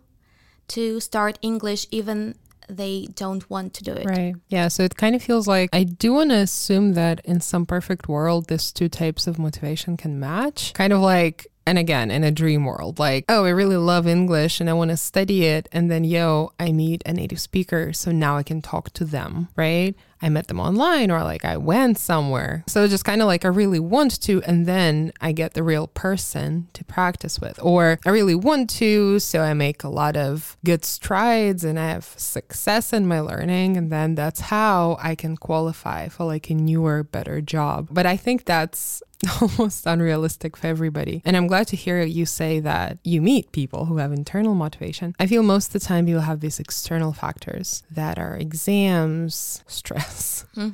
to 0.69 0.99
start 0.99 1.39
English 1.41 1.87
even 1.91 2.35
they 2.67 3.07
don't 3.13 3.47
want 3.49 3.73
to 3.75 3.83
do 3.83 3.91
it. 3.91 4.05
Right. 4.05 4.35
Yeah. 4.49 4.67
So 4.69 4.83
it 4.83 4.95
kind 4.95 5.15
of 5.15 5.21
feels 5.21 5.47
like 5.47 5.69
I 5.73 5.83
do 5.83 6.13
want 6.13 6.31
to 6.31 6.37
assume 6.37 6.93
that 6.93 7.21
in 7.25 7.39
some 7.41 7.65
perfect 7.65 8.07
world, 8.07 8.47
these 8.47 8.71
two 8.71 8.89
types 8.89 9.27
of 9.27 9.37
motivation 9.37 9.97
can 9.97 10.19
match. 10.19 10.73
Kind 10.73 10.93
of 10.93 10.99
like, 10.99 11.47
and 11.67 11.77
again, 11.77 12.11
in 12.11 12.23
a 12.23 12.31
dream 12.31 12.65
world, 12.65 12.99
like, 12.99 13.25
oh, 13.29 13.45
I 13.45 13.49
really 13.49 13.77
love 13.77 14.07
English 14.07 14.59
and 14.59 14.69
I 14.69 14.73
want 14.73 14.91
to 14.91 14.97
study 14.97 15.45
it. 15.45 15.67
And 15.71 15.89
then, 15.89 16.03
yo, 16.03 16.51
I 16.59 16.71
meet 16.71 17.01
a 17.05 17.13
native 17.13 17.39
speaker. 17.39 17.93
So 17.93 18.11
now 18.11 18.37
I 18.37 18.43
can 18.43 18.61
talk 18.61 18.91
to 18.93 19.05
them, 19.05 19.49
right? 19.55 19.95
I 20.25 20.29
met 20.29 20.47
them 20.47 20.59
online 20.59 21.11
or 21.11 21.23
like 21.23 21.45
I 21.45 21.55
went 21.57 21.99
somewhere. 21.99 22.63
So 22.67 22.87
just 22.87 23.05
kind 23.05 23.21
of 23.21 23.27
like 23.27 23.45
I 23.45 23.49
really 23.49 23.79
want 23.79 24.19
to, 24.23 24.41
and 24.47 24.65
then 24.65 25.11
I 25.21 25.31
get 25.31 25.53
the 25.53 25.61
real 25.61 25.85
person 25.85 26.67
to 26.73 26.83
practice 26.83 27.39
with. 27.39 27.59
Or 27.61 27.99
I 28.07 28.09
really 28.09 28.33
want 28.33 28.71
to, 28.71 29.19
so 29.19 29.41
I 29.41 29.53
make 29.53 29.83
a 29.83 29.87
lot 29.87 30.17
of 30.17 30.57
good 30.65 30.83
strides 30.83 31.63
and 31.63 31.79
I 31.79 31.89
have 31.89 32.05
success 32.17 32.91
in 32.91 33.07
my 33.07 33.19
learning. 33.19 33.77
And 33.77 33.91
then 33.91 34.15
that's 34.15 34.39
how 34.39 34.97
I 34.99 35.13
can 35.13 35.37
qualify 35.37 36.07
for 36.07 36.25
like 36.25 36.49
a 36.49 36.55
newer, 36.55 37.03
better 37.03 37.39
job. 37.39 37.89
But 37.91 38.07
I 38.07 38.17
think 38.17 38.45
that's 38.45 39.03
almost 39.41 39.85
unrealistic 39.85 40.57
for 40.57 40.67
everybody. 40.67 41.21
And 41.25 41.37
I'm 41.37 41.47
glad 41.47 41.67
to 41.67 41.75
hear 41.75 42.01
you 42.03 42.25
say 42.25 42.59
that 42.61 42.97
you 43.03 43.21
meet 43.21 43.51
people 43.51 43.85
who 43.85 43.97
have 43.97 44.11
internal 44.11 44.55
motivation. 44.55 45.15
I 45.19 45.27
feel 45.27 45.43
most 45.43 45.67
of 45.67 45.73
the 45.73 45.87
time 45.87 46.07
you'll 46.07 46.21
have 46.21 46.39
these 46.39 46.59
external 46.59 47.13
factors 47.13 47.83
that 47.91 48.17
are 48.17 48.35
exams, 48.35 49.63
stress, 49.67 50.14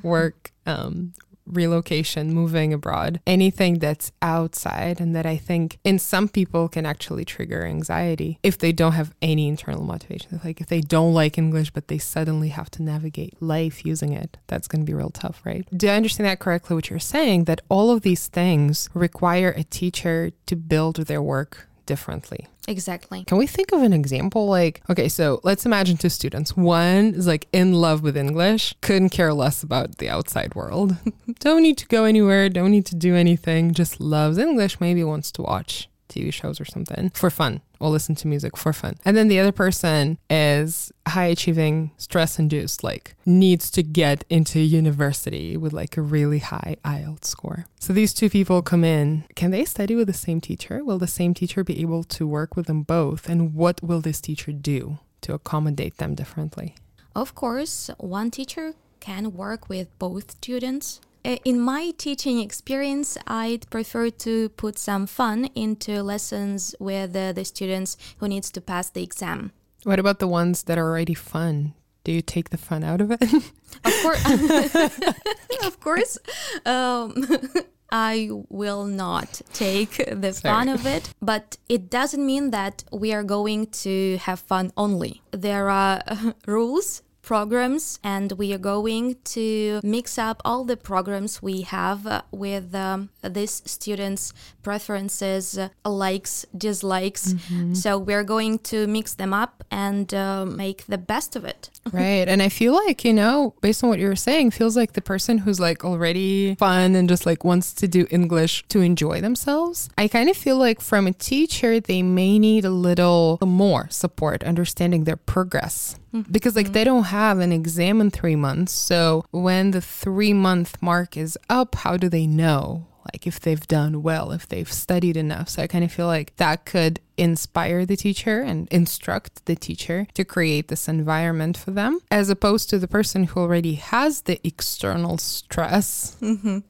work, 0.04 0.52
um, 0.66 1.14
relocation, 1.46 2.34
moving 2.34 2.74
abroad, 2.74 3.20
anything 3.28 3.80
that's 3.80 4.12
outside 4.22 5.00
and 5.00 5.16
that 5.16 5.26
I 5.26 5.38
think 5.38 5.80
in 5.84 6.00
some 6.00 6.28
people 6.28 6.70
can 6.70 6.86
actually 6.86 7.26
trigger 7.26 7.66
anxiety 7.66 8.40
if 8.44 8.58
they 8.58 8.72
don't 8.72 8.94
have 8.94 9.14
any 9.22 9.48
internal 9.48 9.84
motivation. 9.84 10.40
Like 10.44 10.62
if 10.62 10.68
they 10.68 10.82
don't 10.82 11.14
like 11.14 11.38
English, 11.38 11.72
but 11.72 11.88
they 11.88 11.98
suddenly 11.98 12.50
have 12.50 12.70
to 12.72 12.84
navigate 12.84 13.42
life 13.42 13.86
using 13.86 14.14
it, 14.14 14.38
that's 14.48 14.68
going 14.68 14.82
to 14.82 14.86
be 14.86 14.94
real 14.94 15.10
tough, 15.10 15.42
right? 15.46 15.68
Do 15.76 15.88
I 15.88 15.96
understand 15.96 16.28
that 16.28 16.40
correctly? 16.40 16.76
What 16.76 16.90
you're 16.90 17.00
saying 17.00 17.46
that 17.46 17.62
all 17.70 17.92
of 17.92 18.02
these 18.02 18.28
things 18.28 18.90
require 18.94 19.50
a 19.50 19.64
teacher 19.64 20.32
to 20.46 20.56
build 20.56 20.96
their 21.08 21.22
work 21.22 21.68
differently. 21.86 22.48
Exactly. 22.68 23.24
Can 23.26 23.38
we 23.38 23.48
think 23.48 23.72
of 23.72 23.82
an 23.82 23.94
example? 23.94 24.48
Like, 24.48 24.82
okay, 24.90 25.10
so 25.10 25.40
let's 25.44 25.66
imagine 25.66 25.98
two 25.98 26.10
students. 26.10 26.56
One 26.56 27.16
is 27.16 27.28
like 27.28 27.48
in 27.52 27.74
love 27.74 28.04
with 28.04 28.16
English, 28.16 28.76
couldn't 28.82 29.10
care 29.10 29.34
less 29.34 29.64
about 29.64 29.98
the 29.98 30.10
outside 30.10 30.54
world. 30.56 30.96
don't 31.40 31.64
need 31.64 31.78
to 31.80 31.88
go 31.88 32.04
anywhere, 32.04 32.50
don't 32.50 32.72
need 32.72 32.86
to 32.88 32.96
do 32.96 33.16
anything, 33.16 33.74
just 33.74 34.00
loves 34.00 34.38
English, 34.38 34.80
maybe 34.80 35.04
wants 35.04 35.32
to 35.34 35.42
watch 35.42 35.90
TV 36.12 36.32
shows 36.32 36.60
or 36.60 36.66
something 36.66 37.10
for 37.14 37.30
fun 37.30 37.62
or 37.80 37.90
listen 37.90 38.16
to 38.16 38.28
music 38.28 38.56
for 38.56 38.74
fun. 38.74 38.96
And 39.04 39.18
then 39.18 39.28
the 39.28 39.40
other 39.40 39.52
person 39.52 40.18
is 40.30 40.92
high 41.08 41.26
achieving, 41.26 41.92
stress 41.98 42.38
induced, 42.38 42.84
like 42.84 43.16
needs 43.26 43.72
to 43.72 43.84
get 43.84 44.24
into 44.30 44.60
university 44.60 45.58
with 45.58 45.74
like 45.74 45.98
a 45.98 46.02
really 46.02 46.40
high 46.40 46.76
IELTS 46.86 47.26
score. 47.26 47.66
So 47.80 47.92
these 47.94 48.14
two 48.14 48.30
people 48.30 48.62
come 48.62 48.84
in. 48.84 49.24
Can 49.36 49.52
they 49.52 49.66
study 49.66 49.96
with 49.96 50.08
the 50.08 50.14
same 50.14 50.40
teacher? 50.40 50.84
Will 50.84 51.00
the 51.00 51.08
same 51.08 51.34
teacher 51.34 51.64
be 51.64 51.82
able 51.82 52.04
to 52.04 52.28
work 52.28 52.56
with 52.56 52.68
them 52.68 52.84
both? 52.84 53.28
And 53.28 53.54
what 53.56 53.82
will 53.82 54.02
this 54.02 54.22
teacher 54.22 54.52
do 54.52 55.00
to 55.22 55.34
accommodate 55.34 55.98
them 55.98 56.14
differently? 56.16 56.76
Of 57.16 57.36
course, 57.36 57.90
one 57.98 58.32
teacher 58.32 58.74
can 59.00 59.34
work 59.34 59.68
with 59.68 59.88
both 60.00 60.32
students. 60.32 61.02
Uh, 61.24 61.38
In 61.46 61.60
my 61.60 61.92
teaching 61.98 62.40
experience, 62.40 63.18
I'd 63.28 63.70
prefer 63.70 64.10
to 64.10 64.50
put 64.50 64.78
some 64.80 65.06
fun 65.08 65.46
into 65.56 66.02
lessons 66.02 66.76
with 66.80 67.16
uh, 67.16 67.32
the 67.34 67.46
students 67.46 67.98
who 68.18 68.28
needs 68.28 68.52
to 68.52 68.62
pass 68.62 68.90
the 68.90 69.04
exam. 69.04 69.52
What 69.84 70.00
about 70.00 70.20
the 70.20 70.28
ones 70.28 70.64
that 70.64 70.78
are 70.78 70.88
already 70.88 71.14
fun? 71.14 71.74
Do 72.04 72.12
you 72.12 72.22
take 72.22 72.50
the 72.50 72.58
fun 72.58 72.84
out 72.84 73.02
of 73.02 73.12
it? 73.12 73.22
Of 73.84 73.94
course, 74.04 74.26
of 75.66 75.80
course, 75.80 76.18
um, 76.66 77.26
I 77.92 78.30
will 78.50 78.86
not 78.86 79.42
take 79.54 79.96
the 79.98 80.34
fun 80.34 80.70
of 80.70 80.86
it, 80.86 81.14
but 81.22 81.58
it 81.70 81.90
doesn't 81.90 82.24
mean 82.26 82.52
that 82.52 82.84
we 82.92 83.14
are 83.14 83.24
going 83.24 83.68
to 83.84 84.18
have 84.18 84.40
fun 84.40 84.72
only. 84.76 85.22
There 85.32 85.70
are 85.70 86.02
uh, 86.06 86.34
rules. 86.46 87.02
Programs, 87.22 88.00
and 88.04 88.32
we 88.34 88.54
are 88.54 88.58
going 88.58 89.16
to 89.24 89.80
mix 89.84 90.18
up 90.18 90.42
all 90.44 90.64
the 90.64 90.76
programs 90.76 91.42
we 91.42 91.62
have 91.62 92.24
with 92.32 92.74
um, 92.74 93.10
these 93.24 93.62
students' 93.66 94.34
preferences, 94.64 95.58
uh, 95.58 95.70
likes, 95.86 96.46
dislikes. 96.58 97.36
So, 97.74 97.98
we're 97.98 98.24
going 98.24 98.60
to 98.60 98.88
mix 98.88 99.14
them 99.14 99.34
up 99.34 99.64
and 99.70 100.14
uh, 100.14 100.46
make 100.46 100.86
the 100.88 100.98
best 100.98 101.36
of 101.36 101.46
it. 101.46 101.70
right. 101.94 102.28
And 102.28 102.42
I 102.42 102.50
feel 102.50 102.74
like, 102.74 103.06
you 103.06 103.14
know, 103.14 103.54
based 103.62 103.84
on 103.84 103.90
what 103.90 104.00
you 104.00 104.08
were 104.08 104.16
saying, 104.16 104.52
feels 104.52 104.76
like 104.76 104.94
the 104.94 105.02
person 105.02 105.40
who's 105.40 105.60
like 105.60 105.86
already 105.86 106.56
fun 106.56 106.96
and 106.96 107.08
just 107.08 107.26
like 107.26 107.44
wants 107.44 107.74
to 107.74 107.88
do 107.88 108.08
English 108.12 108.66
to 108.70 108.82
enjoy 108.82 109.22
themselves. 109.22 109.90
I 109.98 110.08
kind 110.08 110.30
of 110.30 110.38
feel 110.38 110.58
like 110.58 110.82
from 110.82 111.08
a 111.08 111.14
teacher, 111.14 111.80
they 111.80 112.02
may 112.02 112.38
need 112.40 112.66
a 112.66 112.70
little 112.70 113.40
more 113.42 113.88
support, 113.90 114.44
understanding 114.44 115.06
their 115.06 115.16
progress. 115.18 115.96
Because 116.30 116.56
like 116.56 116.74
they 116.74 116.84
don't 116.84 117.06
have 117.06 117.40
an 117.40 117.52
exam 117.52 118.02
in 118.02 118.12
three 118.12 118.36
months. 118.36 118.74
So 118.74 119.26
when 119.32 119.72
the 119.72 119.82
three 119.82 120.34
month 120.34 120.82
mark 120.82 121.16
is 121.18 121.38
up, 121.50 121.76
how 121.76 121.98
do 121.98 122.10
they 122.10 122.28
know? 122.28 122.88
Like 123.14 123.26
if 123.28 123.40
they've 123.40 123.68
done 123.68 124.04
well, 124.04 124.32
if 124.32 124.48
they've 124.48 124.72
studied 124.72 125.18
enough. 125.18 125.50
So 125.50 125.64
I 125.64 125.68
kind 125.68 125.84
of 125.84 125.92
feel 125.92 126.08
like 126.08 126.36
that 126.38 126.66
could 126.66 127.00
inspire 127.18 127.86
the 127.86 127.96
teacher 127.96 128.42
and 128.42 128.68
instruct 128.72 129.46
the 129.46 129.56
teacher 129.56 130.08
to 130.14 130.26
create 130.26 130.70
this 130.70 130.88
environment 130.88 131.56
for 131.58 131.72
them, 131.72 132.00
as 132.10 132.30
opposed 132.30 132.70
to 132.72 132.80
the 132.80 132.88
person 132.88 133.26
who 133.26 133.40
already 133.40 133.76
has 133.76 134.22
the 134.22 134.40
external 134.46 135.18
stress, 135.18 136.18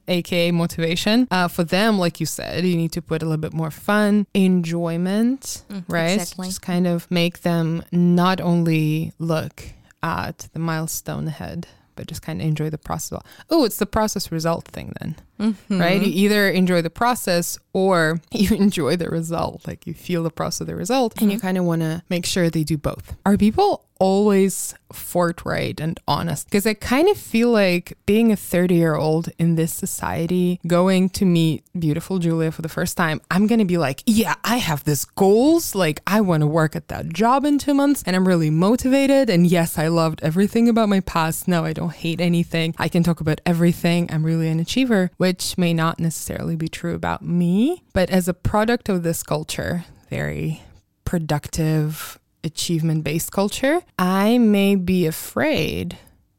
aka 0.08 0.50
motivation. 0.50 1.26
Uh, 1.30 1.48
for 1.48 1.64
them, 1.64 1.98
like 1.98 2.20
you 2.20 2.26
said, 2.26 2.64
you 2.64 2.76
need 2.76 2.92
to 2.92 3.02
put 3.02 3.22
a 3.22 3.24
little 3.24 3.40
bit 3.40 3.54
more 3.54 3.70
fun, 3.70 4.26
enjoyment, 4.34 5.64
right? 5.88 6.12
exactly. 6.20 6.48
Just 6.48 6.62
kind 6.62 6.86
of 6.86 7.10
make 7.10 7.42
them 7.42 7.82
not 7.92 8.40
only 8.40 9.12
look 9.18 9.64
at 10.02 10.48
the 10.52 10.58
milestone 10.58 11.28
ahead, 11.28 11.66
but 11.94 12.06
just 12.06 12.22
kind 12.22 12.40
of 12.40 12.46
enjoy 12.46 12.70
the 12.70 12.78
process. 12.78 13.20
Oh, 13.50 13.64
it's 13.64 13.78
the 13.78 13.86
process 13.86 14.32
result 14.32 14.66
thing 14.66 14.92
then, 15.00 15.16
mm-hmm. 15.38 15.80
right? 15.80 16.00
You 16.00 16.08
either 16.08 16.48
enjoy 16.50 16.82
the 16.82 16.90
process 16.90 17.58
or 17.72 18.20
you 18.32 18.56
enjoy 18.56 18.96
the 18.96 19.08
result. 19.08 19.66
Like 19.66 19.86
you 19.86 19.94
feel 19.94 20.22
the 20.22 20.30
process 20.30 20.62
of 20.62 20.66
the 20.68 20.76
result 20.76 21.20
and 21.20 21.32
you 21.32 21.38
kind 21.38 21.58
of 21.58 21.64
want 21.64 21.82
to 21.82 22.02
make 22.08 22.26
sure 22.26 22.50
they 22.50 22.64
do 22.64 22.78
both. 22.78 23.16
Are 23.24 23.36
people 23.36 23.84
always 24.02 24.74
forthright 24.92 25.78
and 25.78 26.00
honest? 26.08 26.48
Because 26.48 26.66
I 26.66 26.74
kind 26.74 27.08
of 27.08 27.16
feel 27.16 27.50
like 27.50 27.96
being 28.04 28.32
a 28.32 28.36
30 28.36 28.74
year 28.74 28.96
old 28.96 29.28
in 29.38 29.54
this 29.54 29.72
society, 29.72 30.58
going 30.66 31.08
to 31.10 31.24
meet 31.24 31.62
beautiful 31.78 32.18
Julia 32.18 32.50
for 32.50 32.62
the 32.62 32.68
first 32.68 32.96
time, 32.96 33.20
I'm 33.30 33.46
going 33.46 33.60
to 33.60 33.64
be 33.64 33.78
like, 33.78 34.02
yeah, 34.04 34.34
I 34.42 34.56
have 34.56 34.82
this 34.82 35.04
goals. 35.04 35.76
Like 35.76 36.00
I 36.04 36.20
want 36.20 36.40
to 36.40 36.48
work 36.48 36.74
at 36.74 36.88
that 36.88 37.10
job 37.10 37.44
in 37.44 37.58
two 37.58 37.74
months 37.74 38.02
and 38.04 38.16
I'm 38.16 38.26
really 38.26 38.50
motivated. 38.50 39.30
And 39.30 39.46
yes, 39.46 39.78
I 39.78 39.86
loved 39.86 40.20
everything 40.20 40.68
about 40.68 40.88
my 40.88 40.98
past. 40.98 41.46
Now 41.46 41.64
I 41.64 41.72
don't 41.72 41.92
hate 41.92 42.20
anything. 42.20 42.74
I 42.78 42.88
can 42.88 43.04
talk 43.04 43.20
about 43.20 43.40
everything. 43.46 44.08
I'm 44.10 44.26
really 44.26 44.48
an 44.48 44.58
achiever, 44.58 45.12
which 45.16 45.56
may 45.56 45.72
not 45.72 46.00
necessarily 46.00 46.56
be 46.56 46.66
true 46.68 46.96
about 46.96 47.22
me. 47.22 47.84
But 47.92 48.10
as 48.10 48.26
a 48.26 48.34
product 48.34 48.88
of 48.88 49.04
this 49.04 49.22
culture, 49.22 49.84
very 50.10 50.60
productive, 51.04 52.18
achievement 52.44 53.04
based 53.04 53.32
culture, 53.32 53.82
I 53.98 54.38
may 54.38 54.74
be 54.74 55.06
afraid 55.06 55.98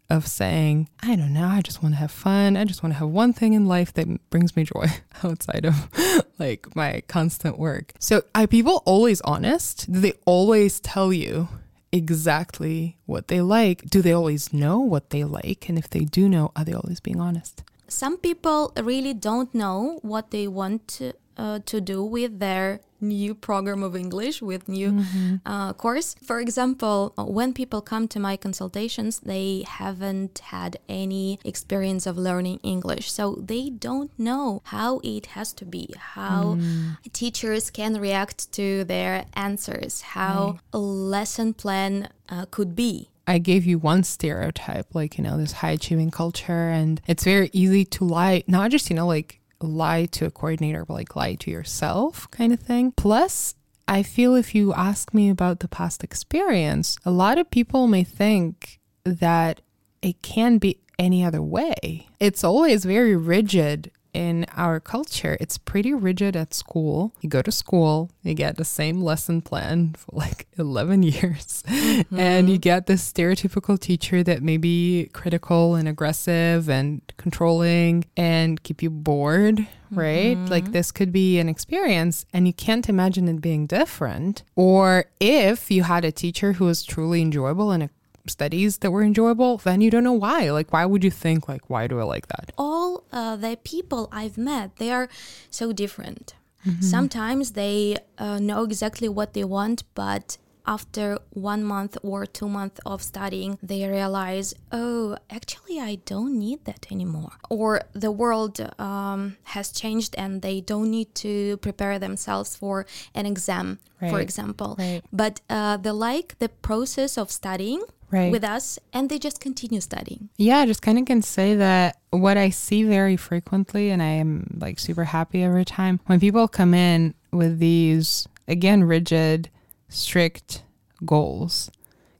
of 0.09 0.27
saying, 0.27 0.89
I 1.01 1.15
don't 1.15 1.33
know, 1.33 1.47
I 1.47 1.61
just 1.61 1.81
want 1.81 1.95
to 1.95 1.99
have 1.99 2.11
fun. 2.11 2.55
I 2.55 2.65
just 2.65 2.83
want 2.83 2.93
to 2.93 2.99
have 2.99 3.09
one 3.09 3.33
thing 3.33 3.53
in 3.53 3.67
life 3.67 3.93
that 3.93 4.29
brings 4.29 4.55
me 4.55 4.63
joy 4.63 4.87
outside 5.23 5.65
of 5.65 5.89
like 6.39 6.75
my 6.75 7.01
constant 7.07 7.57
work. 7.57 7.93
So, 7.99 8.23
are 8.35 8.47
people 8.47 8.83
always 8.85 9.21
honest? 9.21 9.91
Do 9.91 9.99
they 9.99 10.13
always 10.25 10.79
tell 10.79 11.11
you 11.11 11.47
exactly 11.91 12.97
what 13.05 13.27
they 13.27 13.41
like? 13.41 13.83
Do 13.83 14.01
they 14.01 14.13
always 14.13 14.53
know 14.53 14.79
what 14.79 15.09
they 15.09 15.23
like? 15.23 15.69
And 15.69 15.77
if 15.77 15.89
they 15.89 16.01
do 16.01 16.29
know, 16.29 16.51
are 16.55 16.65
they 16.65 16.73
always 16.73 16.99
being 16.99 17.19
honest? 17.19 17.63
Some 17.87 18.17
people 18.17 18.73
really 18.81 19.13
don't 19.13 19.53
know 19.53 19.99
what 20.01 20.31
they 20.31 20.47
want 20.47 20.87
to, 20.99 21.13
uh, 21.37 21.59
to 21.65 21.81
do 21.81 22.03
with 22.03 22.39
their 22.39 22.81
new 23.03 23.35
program 23.35 23.83
of 23.83 23.95
English 23.95 24.41
with 24.41 24.69
new 24.69 24.93
mm-hmm. 24.93 25.35
uh, 25.45 25.73
course. 25.73 26.15
For 26.23 26.39
example, 26.39 27.13
when 27.17 27.53
people 27.53 27.81
come 27.81 28.07
to 28.07 28.19
my 28.19 28.37
consultations, 28.37 29.19
they 29.19 29.63
haven't 29.67 30.39
had 30.39 30.77
any 30.87 31.39
experience 31.43 32.07
of 32.07 32.17
learning 32.17 32.59
English, 32.63 33.11
so 33.11 33.35
they 33.45 33.69
don't 33.69 34.11
know 34.17 34.61
how 34.65 35.01
it 35.03 35.27
has 35.27 35.53
to 35.53 35.65
be, 35.65 35.93
how 35.97 36.55
mm. 36.55 37.11
teachers 37.11 37.69
can 37.69 37.99
react 37.99 38.51
to 38.53 38.85
their 38.85 39.25
answers, 39.33 40.01
how 40.01 40.51
right. 40.51 40.59
a 40.71 40.79
lesson 40.79 41.53
plan 41.53 42.09
uh, 42.29 42.45
could 42.49 42.75
be. 42.75 43.09
I 43.25 43.37
gave 43.37 43.65
you 43.65 43.77
one 43.77 44.03
stereotype, 44.03 44.93
like, 44.93 45.17
you 45.17 45.23
know, 45.23 45.37
this 45.37 45.53
high 45.53 45.71
achieving 45.71 46.11
culture, 46.11 46.69
and 46.69 47.01
it's 47.07 47.23
very 47.23 47.49
easy 47.53 47.85
to 47.85 48.03
lie, 48.03 48.43
not 48.47 48.71
just, 48.71 48.89
you 48.89 48.95
know, 48.95 49.07
like 49.07 49.39
lie 49.65 50.05
to 50.05 50.25
a 50.25 50.31
coordinator, 50.31 50.85
but 50.85 50.93
like 50.93 51.15
lie 51.15 51.35
to 51.35 51.51
yourself 51.51 52.29
kind 52.31 52.53
of 52.53 52.59
thing. 52.59 52.91
Plus, 52.91 53.55
I 53.87 54.03
feel 54.03 54.35
if 54.35 54.55
you 54.55 54.73
ask 54.73 55.13
me 55.13 55.29
about 55.29 55.59
the 55.59 55.67
past 55.67 56.03
experience, 56.03 56.97
a 57.05 57.11
lot 57.11 57.37
of 57.37 57.51
people 57.51 57.87
may 57.87 58.03
think 58.03 58.79
that 59.03 59.61
it 60.01 60.21
can 60.21 60.57
be 60.57 60.79
any 60.97 61.23
other 61.23 61.41
way. 61.41 62.07
It's 62.19 62.43
always 62.43 62.85
very 62.85 63.15
rigid 63.15 63.91
in 64.13 64.45
our 64.55 64.79
culture, 64.79 65.37
it's 65.39 65.57
pretty 65.57 65.93
rigid 65.93 66.35
at 66.35 66.53
school. 66.53 67.13
You 67.21 67.29
go 67.29 67.41
to 67.41 67.51
school, 67.51 68.11
you 68.21 68.33
get 68.33 68.57
the 68.57 68.65
same 68.65 69.01
lesson 69.01 69.41
plan 69.41 69.95
for 69.97 70.15
like 70.15 70.47
11 70.57 71.03
years, 71.03 71.63
mm-hmm. 71.67 72.19
and 72.19 72.49
you 72.49 72.57
get 72.57 72.85
this 72.85 73.11
stereotypical 73.11 73.79
teacher 73.79 74.23
that 74.23 74.43
may 74.43 74.57
be 74.57 75.09
critical 75.13 75.75
and 75.75 75.87
aggressive 75.87 76.69
and 76.69 77.01
controlling 77.17 78.05
and 78.15 78.61
keep 78.63 78.83
you 78.83 78.89
bored, 78.89 79.67
right? 79.91 80.37
Mm-hmm. 80.37 80.47
Like 80.47 80.71
this 80.71 80.91
could 80.91 81.11
be 81.11 81.39
an 81.39 81.49
experience, 81.49 82.25
and 82.33 82.47
you 82.47 82.53
can't 82.53 82.87
imagine 82.87 83.27
it 83.27 83.41
being 83.41 83.65
different. 83.65 84.43
Or 84.55 85.05
if 85.19 85.71
you 85.71 85.83
had 85.83 86.05
a 86.05 86.11
teacher 86.11 86.53
who 86.53 86.65
was 86.65 86.83
truly 86.83 87.21
enjoyable 87.21 87.71
and 87.71 87.83
a 87.83 87.89
studies 88.27 88.77
that 88.79 88.91
were 88.91 89.03
enjoyable, 89.03 89.57
then 89.57 89.81
you 89.81 89.91
don't 89.91 90.03
know 90.03 90.13
why. 90.13 90.49
Like, 90.51 90.71
why 90.71 90.85
would 90.85 91.03
you 91.03 91.11
think, 91.11 91.49
like, 91.49 91.69
why 91.69 91.87
do 91.87 91.99
I 91.99 92.03
like 92.03 92.27
that? 92.27 92.51
All 92.57 93.03
uh, 93.11 93.35
the 93.35 93.57
people 93.63 94.09
I've 94.11 94.37
met, 94.37 94.77
they 94.77 94.91
are 94.91 95.09
so 95.49 95.73
different. 95.73 96.35
Mm-hmm. 96.65 96.81
Sometimes 96.81 97.51
they 97.51 97.97
uh, 98.17 98.39
know 98.39 98.63
exactly 98.63 99.09
what 99.09 99.33
they 99.33 99.43
want, 99.43 99.83
but 99.95 100.37
after 100.65 101.17
one 101.31 101.63
month 101.63 101.97
or 102.03 102.25
two 102.25 102.47
months 102.47 102.79
of 102.85 103.01
studying, 103.01 103.57
they 103.61 103.87
realize, 103.87 104.53
oh, 104.71 105.17
actually, 105.29 105.79
I 105.79 105.95
don't 106.05 106.37
need 106.37 106.65
that 106.65 106.87
anymore. 106.91 107.33
Or 107.49 107.81
the 107.93 108.11
world 108.11 108.59
um, 108.79 109.37
has 109.43 109.71
changed 109.71 110.15
and 110.17 110.41
they 110.41 110.61
don't 110.61 110.89
need 110.89 111.13
to 111.15 111.57
prepare 111.57 111.99
themselves 111.99 112.55
for 112.55 112.85
an 113.13 113.25
exam, 113.25 113.79
right. 114.01 114.09
for 114.09 114.19
example. 114.19 114.75
Right. 114.79 115.01
But 115.11 115.41
uh, 115.49 115.77
they 115.77 115.91
like 115.91 116.39
the 116.39 116.49
process 116.49 117.17
of 117.17 117.29
studying 117.29 117.83
right. 118.09 118.31
with 118.31 118.43
us 118.43 118.79
and 118.93 119.09
they 119.09 119.19
just 119.19 119.39
continue 119.39 119.81
studying. 119.81 120.29
Yeah, 120.37 120.59
I 120.59 120.65
just 120.65 120.81
kind 120.81 120.97
of 120.97 121.05
can 121.05 121.21
say 121.21 121.55
that 121.55 121.97
what 122.11 122.37
I 122.37 122.49
see 122.51 122.83
very 122.83 123.17
frequently, 123.17 123.89
and 123.89 124.01
I 124.01 124.13
am 124.23 124.57
like 124.59 124.79
super 124.79 125.03
happy 125.03 125.43
every 125.43 125.65
time 125.65 125.99
when 126.05 126.19
people 126.19 126.47
come 126.47 126.73
in 126.73 127.15
with 127.31 127.59
these, 127.59 128.27
again, 128.47 128.83
rigid, 128.83 129.49
strict 129.93 130.63
goals 131.05 131.69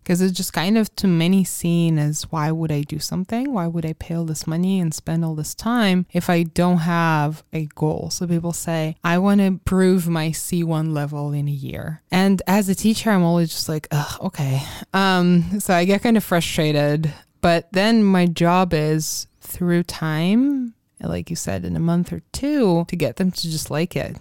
because 0.03 0.21
it's 0.21 0.35
just 0.35 0.51
kind 0.51 0.77
of 0.77 0.93
to 0.97 1.07
many 1.07 1.43
seen 1.43 1.97
as 1.97 2.23
why 2.23 2.51
would 2.51 2.71
I 2.71 2.81
do 2.81 2.99
something? 2.99 3.53
Why 3.53 3.67
would 3.67 3.85
I 3.85 3.93
pay 3.93 4.15
all 4.15 4.25
this 4.25 4.45
money 4.45 4.79
and 4.79 4.93
spend 4.93 5.23
all 5.23 5.35
this 5.35 5.55
time 5.55 6.05
if 6.11 6.29
I 6.29 6.43
don't 6.43 6.79
have 6.79 7.43
a 7.53 7.65
goal? 7.67 8.09
So 8.09 8.27
people 8.27 8.51
say, 8.51 8.97
I 9.03 9.17
want 9.17 9.39
to 9.39 9.61
prove 9.63 10.09
my 10.09 10.29
C1 10.29 10.93
level 10.93 11.31
in 11.31 11.47
a 11.47 11.51
year. 11.51 12.01
And 12.11 12.41
as 12.47 12.67
a 12.67 12.75
teacher, 12.75 13.11
I'm 13.11 13.23
always 13.23 13.49
just 13.49 13.69
like, 13.69 13.87
okay. 14.21 14.61
Um, 14.93 15.59
so 15.59 15.73
I 15.73 15.85
get 15.85 16.03
kind 16.03 16.17
of 16.17 16.23
frustrated. 16.23 17.13
But 17.41 17.71
then 17.71 18.03
my 18.03 18.25
job 18.25 18.73
is 18.73 19.27
through 19.41 19.83
time, 19.83 20.73
like 20.99 21.29
you 21.29 21.35
said, 21.35 21.65
in 21.65 21.75
a 21.75 21.79
month 21.79 22.11
or 22.11 22.21
two, 22.31 22.85
to 22.87 22.95
get 22.95 23.15
them 23.15 23.31
to 23.31 23.41
just 23.49 23.71
like 23.71 23.95
it 23.95 24.17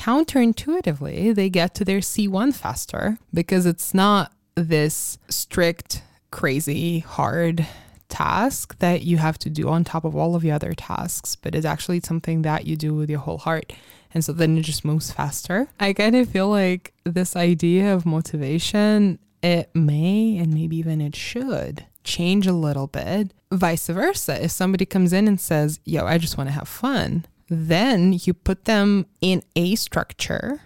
counterintuitively, 0.00 1.34
they 1.34 1.50
get 1.50 1.74
to 1.74 1.84
their 1.84 1.98
C1 1.98 2.54
faster 2.54 3.18
because 3.34 3.66
it's 3.66 3.92
not 3.92 4.32
this 4.54 5.18
strict, 5.28 6.02
crazy, 6.30 7.00
hard 7.00 7.66
task 8.08 8.78
that 8.78 9.02
you 9.02 9.18
have 9.18 9.38
to 9.38 9.50
do 9.50 9.68
on 9.68 9.84
top 9.84 10.06
of 10.06 10.16
all 10.16 10.34
of 10.34 10.42
the 10.42 10.50
other 10.50 10.72
tasks, 10.72 11.36
but 11.36 11.54
it's 11.54 11.66
actually 11.66 12.00
something 12.00 12.40
that 12.42 12.66
you 12.66 12.76
do 12.76 12.94
with 12.94 13.10
your 13.10 13.20
whole 13.20 13.38
heart. 13.38 13.74
And 14.14 14.24
so 14.24 14.32
then 14.32 14.56
it 14.56 14.62
just 14.62 14.86
moves 14.86 15.12
faster. 15.12 15.68
I 15.78 15.92
kind 15.92 16.16
of 16.16 16.30
feel 16.30 16.48
like 16.48 16.94
this 17.04 17.36
idea 17.36 17.94
of 17.94 18.06
motivation, 18.06 19.18
it 19.42 19.70
may 19.74 20.38
and 20.38 20.54
maybe 20.54 20.76
even 20.78 21.02
it 21.02 21.14
should 21.14 21.84
change 22.04 22.46
a 22.46 22.52
little 22.54 22.86
bit. 22.86 23.32
Vice 23.52 23.88
versa. 23.88 24.44
If 24.44 24.50
somebody 24.50 24.86
comes 24.86 25.12
in 25.12 25.28
and 25.28 25.38
says, 25.38 25.78
Yo, 25.84 26.06
I 26.06 26.16
just 26.16 26.38
want 26.38 26.48
to 26.48 26.54
have 26.54 26.68
fun, 26.68 27.26
then 27.50 28.18
you 28.22 28.32
put 28.32 28.64
them 28.64 29.06
in 29.20 29.42
a 29.56 29.74
structure 29.74 30.60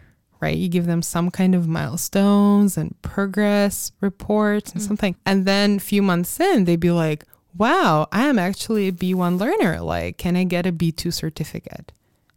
right? 0.45 0.59
You 0.59 0.69
give 0.69 0.85
them 0.85 1.01
some 1.01 1.31
kind 1.31 1.55
of 1.55 1.67
milestones 1.67 2.77
and 2.77 3.01
progress 3.01 3.93
reports 4.03 4.73
and 4.73 4.83
mm. 4.83 4.87
something. 4.87 5.17
And 5.25 5.47
then 5.47 5.77
a 5.77 5.81
few 5.81 6.03
months 6.03 6.39
in, 6.39 6.65
they'd 6.65 6.77
be 6.77 6.91
like, 6.91 7.25
wow, 7.57 8.09
I 8.13 8.27
am 8.27 8.39
actually 8.39 8.89
a 8.89 8.93
B1 8.93 9.41
learner. 9.41 9.81
Like, 9.81 10.19
can 10.19 10.37
I 10.37 10.45
get 10.45 10.67
a 10.67 10.73
B2 10.73 11.15
certificate? 11.15 11.93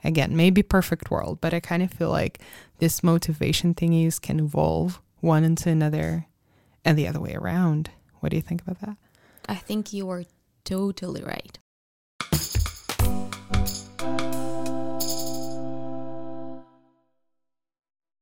Again, 0.06 0.38
maybe 0.38 0.64
perfect 0.64 1.12
world, 1.12 1.42
but 1.42 1.54
I 1.54 1.60
kind 1.60 1.84
of 1.84 1.92
feel 1.92 2.10
like 2.10 2.40
this 2.78 3.04
motivation 3.04 3.74
thingies 3.74 4.22
can 4.22 4.40
evolve 4.40 5.02
one 5.20 5.44
into 5.44 5.70
another 5.70 6.28
and 6.86 6.98
the 6.98 7.10
other 7.10 7.20
way 7.20 7.34
around. 7.34 7.90
What 8.22 8.30
do 8.30 8.38
you 8.38 8.42
think 8.42 8.62
about 8.62 8.80
that? 8.82 8.96
I 9.50 9.56
think 9.56 9.92
you 9.92 10.10
are 10.10 10.24
totally 10.64 11.24
right. 11.24 11.60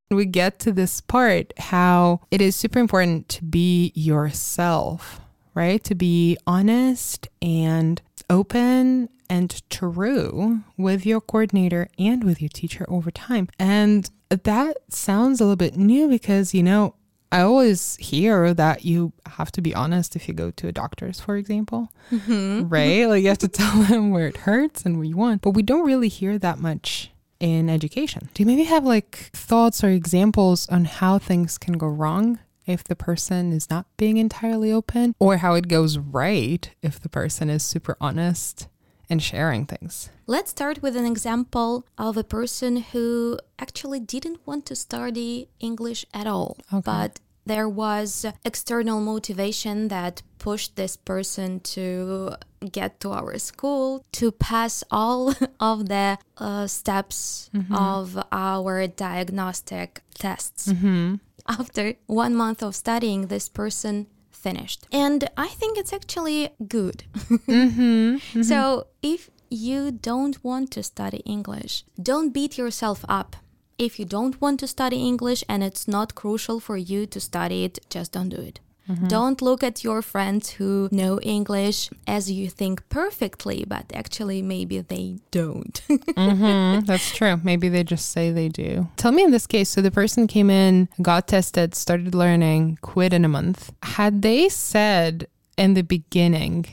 We 0.09 0.25
get 0.25 0.59
to 0.59 0.71
this 0.71 1.01
part 1.01 1.53
how 1.57 2.21
it 2.31 2.41
is 2.41 2.55
super 2.55 2.79
important 2.79 3.27
to 3.29 3.43
be 3.43 3.91
yourself, 3.95 5.19
right? 5.53 5.83
To 5.83 5.95
be 5.95 6.37
honest 6.45 7.27
and 7.41 8.01
open 8.29 9.09
and 9.29 9.61
true 9.69 10.61
with 10.77 11.05
your 11.05 11.21
coordinator 11.21 11.87
and 11.97 12.23
with 12.23 12.41
your 12.41 12.49
teacher 12.49 12.85
over 12.87 13.09
time. 13.09 13.49
And 13.57 14.09
that 14.29 14.77
sounds 14.89 15.41
a 15.41 15.43
little 15.43 15.55
bit 15.55 15.75
new 15.75 16.07
because, 16.07 16.53
you 16.53 16.63
know, 16.63 16.95
I 17.31 17.41
always 17.41 17.97
hear 17.97 18.53
that 18.53 18.85
you 18.85 19.11
have 19.25 19.51
to 19.53 19.61
be 19.61 19.73
honest 19.73 20.15
if 20.15 20.27
you 20.27 20.33
go 20.33 20.51
to 20.51 20.67
a 20.67 20.71
doctor's, 20.71 21.19
for 21.19 21.35
example, 21.35 21.89
mm-hmm. 22.11 22.69
right? 22.69 23.05
Like 23.07 23.23
you 23.23 23.29
have 23.29 23.39
to 23.39 23.47
tell 23.49 23.83
them 23.83 24.11
where 24.11 24.27
it 24.27 24.37
hurts 24.37 24.85
and 24.85 24.97
what 24.97 25.07
you 25.07 25.17
want. 25.17 25.41
But 25.41 25.51
we 25.51 25.63
don't 25.63 25.85
really 25.85 26.07
hear 26.07 26.37
that 26.37 26.59
much 26.59 27.11
in 27.39 27.69
education. 27.69 28.29
Do 28.33 28.43
you 28.43 28.47
maybe 28.47 28.63
have 28.63 28.85
like 28.85 29.29
thoughts 29.33 29.83
or 29.83 29.89
examples 29.89 30.67
on 30.69 30.85
how 30.85 31.17
things 31.19 31.57
can 31.57 31.77
go 31.77 31.87
wrong 31.87 32.39
if 32.65 32.83
the 32.83 32.95
person 32.95 33.53
is 33.53 33.69
not 33.69 33.85
being 33.97 34.17
entirely 34.17 34.71
open, 34.71 35.13
or 35.19 35.37
how 35.37 35.53
it 35.53 35.67
goes 35.67 35.97
right 35.97 36.71
if 36.81 36.99
the 36.99 37.09
person 37.09 37.49
is 37.49 37.63
super 37.63 37.95
honest 38.01 38.67
and 39.07 39.21
sharing 39.21 39.65
things? 39.67 40.09
Let's 40.25 40.49
start 40.49 40.81
with 40.81 40.95
an 40.95 41.05
example 41.05 41.85
of 41.97 42.17
a 42.17 42.23
person 42.23 42.77
who 42.77 43.37
actually 43.59 43.99
didn't 43.99 44.39
want 44.47 44.65
to 44.65 44.75
study 44.75 45.49
English 45.59 46.05
at 46.11 46.25
all, 46.25 46.57
okay. 46.73 46.81
but 46.83 47.19
there 47.45 47.69
was 47.69 48.25
external 48.43 48.99
motivation 49.01 49.87
that 49.89 50.21
pushed 50.39 50.75
this 50.75 50.97
person 50.97 51.59
to 51.59 52.35
get 52.71 52.99
to 52.99 53.11
our 53.11 53.37
school 53.37 54.03
to 54.11 54.31
pass 54.31 54.83
all 54.91 55.33
of 55.59 55.87
the 55.87 56.17
uh, 56.37 56.67
steps 56.67 57.49
mm-hmm. 57.53 57.73
of 57.73 58.21
our 58.31 58.87
diagnostic 58.87 60.01
tests. 60.13 60.67
Mm-hmm. 60.67 61.15
After 61.47 61.93
one 62.07 62.33
month 62.35 62.63
of 62.63 62.75
studying, 62.75 63.27
this 63.27 63.49
person 63.49 64.07
finished. 64.31 64.87
And 64.91 65.29
I 65.37 65.47
think 65.47 65.77
it's 65.77 65.93
actually 65.93 66.49
good. 66.67 67.03
mm-hmm. 67.15 67.81
mm-hmm. 67.81 68.41
So 68.43 68.87
if 69.01 69.29
you 69.49 69.91
don't 69.91 70.43
want 70.43 70.71
to 70.71 70.83
study 70.83 71.21
English, 71.25 71.83
don't 72.01 72.33
beat 72.33 72.57
yourself 72.57 73.05
up 73.07 73.35
if 73.77 73.99
you 73.99 74.05
don't 74.05 74.39
want 74.41 74.59
to 74.61 74.67
study 74.67 74.97
English 74.97 75.43
and 75.49 75.63
it's 75.63 75.87
not 75.87 76.15
crucial 76.15 76.59
for 76.59 76.77
you 76.77 77.05
to 77.07 77.19
study 77.19 77.63
it, 77.63 77.79
just 77.89 78.11
don't 78.11 78.29
do 78.29 78.37
it. 78.37 78.59
Mm-hmm. 78.89 79.07
Don't 79.07 79.41
look 79.41 79.63
at 79.63 79.83
your 79.83 80.01
friends 80.03 80.51
who 80.51 80.89
know 80.91 81.19
English 81.21 81.89
as 82.05 82.29
you 82.29 82.49
think 82.49 82.87
perfectly, 82.89 83.65
but 83.67 83.85
actually, 83.95 84.43
maybe 84.43 84.79
they 84.79 85.17
don't. 85.31 85.81
mm-hmm. 85.89 86.85
That's 86.85 87.15
true. 87.15 87.39
Maybe 87.43 87.67
they 87.67 87.83
just 87.83 88.11
say 88.11 88.31
they 88.31 88.47
do. 88.47 88.87
Tell 88.97 89.11
me 89.11 89.23
in 89.23 89.31
this 89.31 89.47
case 89.47 89.69
so 89.69 89.81
the 89.81 89.89
person 89.89 90.27
came 90.27 90.51
in, 90.51 90.87
got 91.01 91.27
tested, 91.27 91.73
started 91.73 92.13
learning, 92.13 92.77
quit 92.81 93.11
in 93.11 93.25
a 93.25 93.29
month. 93.29 93.73
Had 93.81 94.21
they 94.21 94.49
said 94.49 95.27
in 95.57 95.73
the 95.73 95.81
beginning 95.81 96.67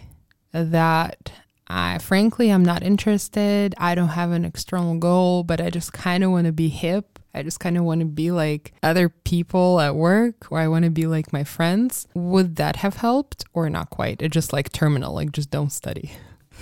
that 0.53 1.33
I 1.67 1.99
frankly 1.99 2.51
I'm 2.51 2.65
not 2.65 2.83
interested. 2.83 3.75
I 3.79 3.95
don't 3.95 4.09
have 4.09 4.33
an 4.33 4.45
external 4.45 4.99
goal, 4.99 5.43
but 5.45 5.61
I 5.61 5.71
just 5.71 5.93
kind 5.93 6.25
of 6.25 6.31
want 6.31 6.47
to 6.47 6.53
be 6.53 6.69
hip. 6.69 7.19
I 7.35 7.43
just 7.43 7.61
kind 7.61 7.79
of 7.79 7.85
want 7.85 8.01
to 8.01 8.07
be 8.07 8.31
like 8.31 8.75
other 8.83 9.09
people 9.09 9.81
at 9.81 9.97
work 9.97 10.51
or 10.51 10.59
I 10.59 10.69
want 10.69 10.85
to 10.85 10.91
be 10.91 11.07
like 11.07 11.33
my 11.33 11.45
friends. 11.45 12.07
Would 12.15 12.57
that 12.57 12.77
have 12.77 12.97
helped 12.97 13.45
or 13.55 13.71
not 13.71 13.91
quite? 13.91 14.21
It 14.21 14.33
just 14.33 14.53
like 14.53 14.71
terminal, 14.73 15.15
like 15.15 15.33
just 15.33 15.51
don't 15.51 15.73
study. 15.73 16.13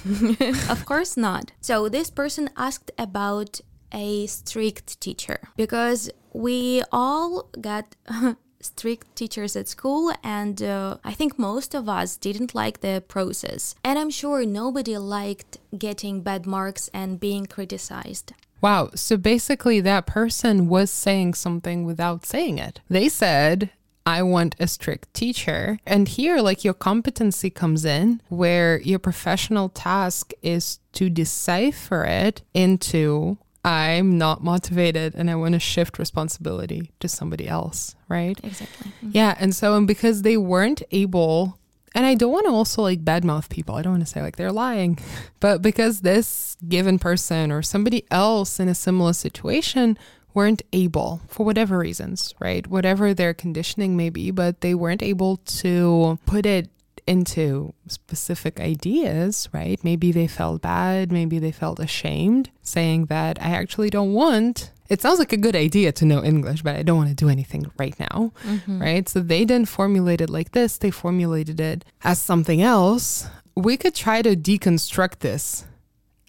of 0.68 0.84
course 0.86 1.16
not. 1.16 1.52
So 1.60 1.88
this 1.88 2.10
person 2.10 2.50
asked 2.56 2.90
about 2.96 3.60
a 3.92 4.26
strict 4.26 5.00
teacher 5.00 5.40
because 5.56 6.10
we 6.32 6.82
all 6.92 7.50
got 7.60 7.96
strict 8.60 9.16
teachers 9.16 9.56
at 9.56 9.68
school, 9.68 10.12
and 10.22 10.62
uh, 10.62 10.98
I 11.04 11.12
think 11.12 11.38
most 11.38 11.74
of 11.74 11.88
us 11.88 12.16
didn't 12.16 12.54
like 12.54 12.80
the 12.80 13.02
process. 13.06 13.74
And 13.84 13.98
I'm 13.98 14.10
sure 14.10 14.44
nobody 14.44 14.96
liked 14.98 15.58
getting 15.76 16.22
bad 16.22 16.46
marks 16.46 16.88
and 16.92 17.18
being 17.18 17.46
criticized. 17.46 18.32
Wow. 18.60 18.90
So 18.94 19.16
basically, 19.16 19.80
that 19.80 20.06
person 20.06 20.68
was 20.68 20.90
saying 20.90 21.34
something 21.34 21.84
without 21.84 22.26
saying 22.26 22.58
it. 22.58 22.80
They 22.88 23.08
said, 23.08 23.70
I 24.06 24.22
want 24.22 24.56
a 24.58 24.66
strict 24.66 25.14
teacher. 25.14 25.78
And 25.86 26.08
here, 26.08 26.40
like 26.40 26.64
your 26.64 26.74
competency 26.74 27.50
comes 27.50 27.84
in, 27.84 28.20
where 28.28 28.80
your 28.80 28.98
professional 28.98 29.68
task 29.68 30.32
is 30.42 30.78
to 30.92 31.08
decipher 31.08 32.04
it 32.04 32.42
into 32.52 33.38
I'm 33.64 34.16
not 34.16 34.42
motivated 34.42 35.14
and 35.14 35.30
I 35.30 35.34
want 35.34 35.52
to 35.52 35.60
shift 35.60 35.98
responsibility 35.98 36.92
to 37.00 37.08
somebody 37.08 37.46
else, 37.46 37.94
right? 38.08 38.38
Exactly. 38.42 38.92
Mm-hmm. 38.92 39.10
Yeah. 39.12 39.36
And 39.38 39.54
so, 39.54 39.76
and 39.76 39.86
because 39.86 40.22
they 40.22 40.36
weren't 40.36 40.82
able, 40.90 41.58
and 41.94 42.06
I 42.06 42.14
don't 42.14 42.32
want 42.32 42.46
to 42.46 42.52
also 42.52 42.82
like 42.82 43.04
badmouth 43.04 43.50
people, 43.50 43.74
I 43.74 43.82
don't 43.82 43.92
want 43.92 44.06
to 44.06 44.10
say 44.10 44.22
like 44.22 44.36
they're 44.36 44.52
lying, 44.52 44.98
but 45.40 45.60
because 45.60 46.00
this 46.00 46.56
given 46.68 46.98
person 46.98 47.52
or 47.52 47.60
somebody 47.60 48.04
else 48.10 48.60
in 48.60 48.68
a 48.68 48.74
similar 48.74 49.12
situation 49.12 49.98
weren't 50.32 50.62
able 50.72 51.20
for 51.26 51.44
whatever 51.44 51.78
reasons, 51.78 52.34
right? 52.38 52.66
Whatever 52.66 53.12
their 53.12 53.34
conditioning 53.34 53.96
may 53.96 54.10
be, 54.10 54.30
but 54.30 54.60
they 54.60 54.74
weren't 54.74 55.02
able 55.02 55.38
to 55.38 56.18
put 56.24 56.46
it 56.46 56.70
into 57.06 57.74
specific 57.86 58.60
ideas, 58.60 59.48
right? 59.52 59.82
Maybe 59.82 60.12
they 60.12 60.26
felt 60.26 60.62
bad, 60.62 61.12
maybe 61.12 61.38
they 61.38 61.52
felt 61.52 61.80
ashamed, 61.80 62.50
saying 62.62 63.06
that 63.06 63.40
I 63.40 63.50
actually 63.50 63.90
don't 63.90 64.12
want. 64.12 64.72
It 64.88 65.00
sounds 65.00 65.18
like 65.18 65.32
a 65.32 65.36
good 65.36 65.54
idea 65.54 65.92
to 65.92 66.04
know 66.04 66.24
English, 66.24 66.62
but 66.62 66.76
I 66.76 66.82
don't 66.82 66.96
want 66.96 67.10
to 67.10 67.14
do 67.14 67.28
anything 67.28 67.70
right 67.78 67.98
now, 68.00 68.32
mm-hmm. 68.44 68.82
right? 68.82 69.08
So 69.08 69.20
they 69.20 69.44
didn't 69.44 69.68
formulate 69.68 70.20
it 70.20 70.30
like 70.30 70.52
this, 70.52 70.78
they 70.78 70.90
formulated 70.90 71.60
it 71.60 71.84
as 72.02 72.20
something 72.20 72.60
else. 72.60 73.28
We 73.54 73.76
could 73.76 73.94
try 73.94 74.22
to 74.22 74.36
deconstruct 74.36 75.20
this 75.20 75.64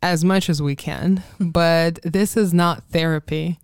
as 0.03 0.23
much 0.23 0.49
as 0.49 0.62
we 0.62 0.75
can, 0.75 1.23
but 1.39 1.99
this 2.03 2.36
is 2.36 2.53
not 2.53 2.84
therapy 2.91 3.60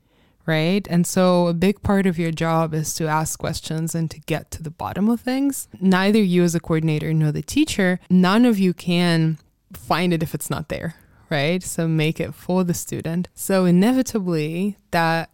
right? 0.47 0.87
And 0.89 1.05
so 1.05 1.47
a 1.47 1.53
big 1.53 1.83
part 1.83 2.07
of 2.07 2.17
your 2.17 2.31
job 2.31 2.73
is 2.73 2.93
to 2.95 3.07
ask 3.07 3.37
questions 3.37 3.93
and 3.93 4.09
to 4.09 4.19
get 4.21 4.49
to 4.51 4.63
the 4.63 4.71
bottom 4.71 5.09
of 5.09 5.21
things. 5.21 5.67
Neither 5.79 6.19
you 6.19 6.43
as 6.43 6.55
a 6.55 6.59
coordinator 6.59 7.13
nor 7.13 7.31
the 7.31 7.43
teacher, 7.43 7.99
none 8.09 8.45
of 8.45 8.57
you 8.57 8.73
can 8.73 9.37
find 9.73 10.13
it 10.13 10.23
if 10.23 10.33
it's 10.33 10.49
not 10.49 10.69
there, 10.69 10.95
right? 11.29 11.61
So 11.61 11.87
make 11.87 12.19
it 12.19 12.33
for 12.33 12.63
the 12.63 12.73
student. 12.73 13.27
So 13.35 13.65
inevitably 13.65 14.77
that 14.91 15.29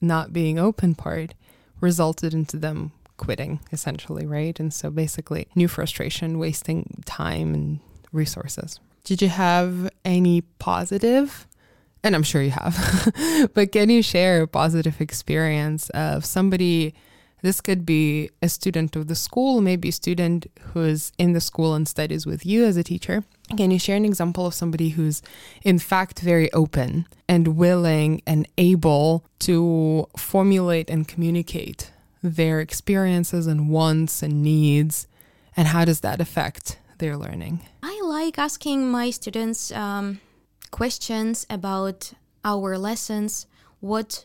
not 0.00 0.32
being 0.32 0.58
open 0.58 0.94
part 0.94 1.34
resulted 1.80 2.34
into 2.34 2.56
them 2.56 2.92
quitting 3.16 3.60
essentially, 3.72 4.26
right? 4.26 4.58
And 4.58 4.74
so 4.74 4.90
basically 4.90 5.48
new 5.54 5.68
frustration, 5.68 6.38
wasting 6.38 7.02
time 7.06 7.54
and 7.54 7.80
resources. 8.12 8.80
Did 9.04 9.22
you 9.22 9.28
have 9.28 9.88
any 10.04 10.40
positive 10.40 11.46
and 12.06 12.14
I'm 12.14 12.22
sure 12.22 12.40
you 12.40 12.52
have, 12.52 13.50
but 13.54 13.72
can 13.72 13.90
you 13.90 14.00
share 14.00 14.42
a 14.42 14.48
positive 14.48 15.00
experience 15.00 15.90
of 15.90 16.24
somebody? 16.24 16.94
This 17.42 17.60
could 17.60 17.84
be 17.84 18.30
a 18.40 18.48
student 18.48 18.96
of 18.96 19.08
the 19.08 19.14
school, 19.14 19.60
maybe 19.60 19.88
a 19.90 19.92
student 19.92 20.46
who's 20.72 21.12
in 21.18 21.32
the 21.32 21.40
school 21.40 21.74
and 21.74 21.86
studies 21.86 22.24
with 22.24 22.46
you 22.46 22.64
as 22.64 22.76
a 22.76 22.82
teacher. 22.82 23.24
Can 23.56 23.70
you 23.70 23.78
share 23.78 23.96
an 23.96 24.04
example 24.04 24.46
of 24.46 24.54
somebody 24.54 24.90
who's, 24.90 25.22
in 25.62 25.78
fact, 25.78 26.20
very 26.20 26.50
open 26.52 27.06
and 27.28 27.56
willing 27.56 28.22
and 28.26 28.48
able 28.56 29.24
to 29.40 30.08
formulate 30.16 30.88
and 30.88 31.06
communicate 31.06 31.92
their 32.22 32.60
experiences 32.60 33.46
and 33.46 33.68
wants 33.68 34.22
and 34.22 34.42
needs? 34.42 35.06
And 35.56 35.68
how 35.68 35.84
does 35.84 36.00
that 36.00 36.20
affect 36.20 36.78
their 36.98 37.16
learning? 37.16 37.60
I 37.82 38.00
like 38.02 38.38
asking 38.38 38.90
my 38.90 39.10
students 39.10 39.70
um, 39.72 40.20
questions 40.70 41.46
about 41.48 42.12
our 42.44 42.78
lessons. 42.78 43.46
What 43.80 44.24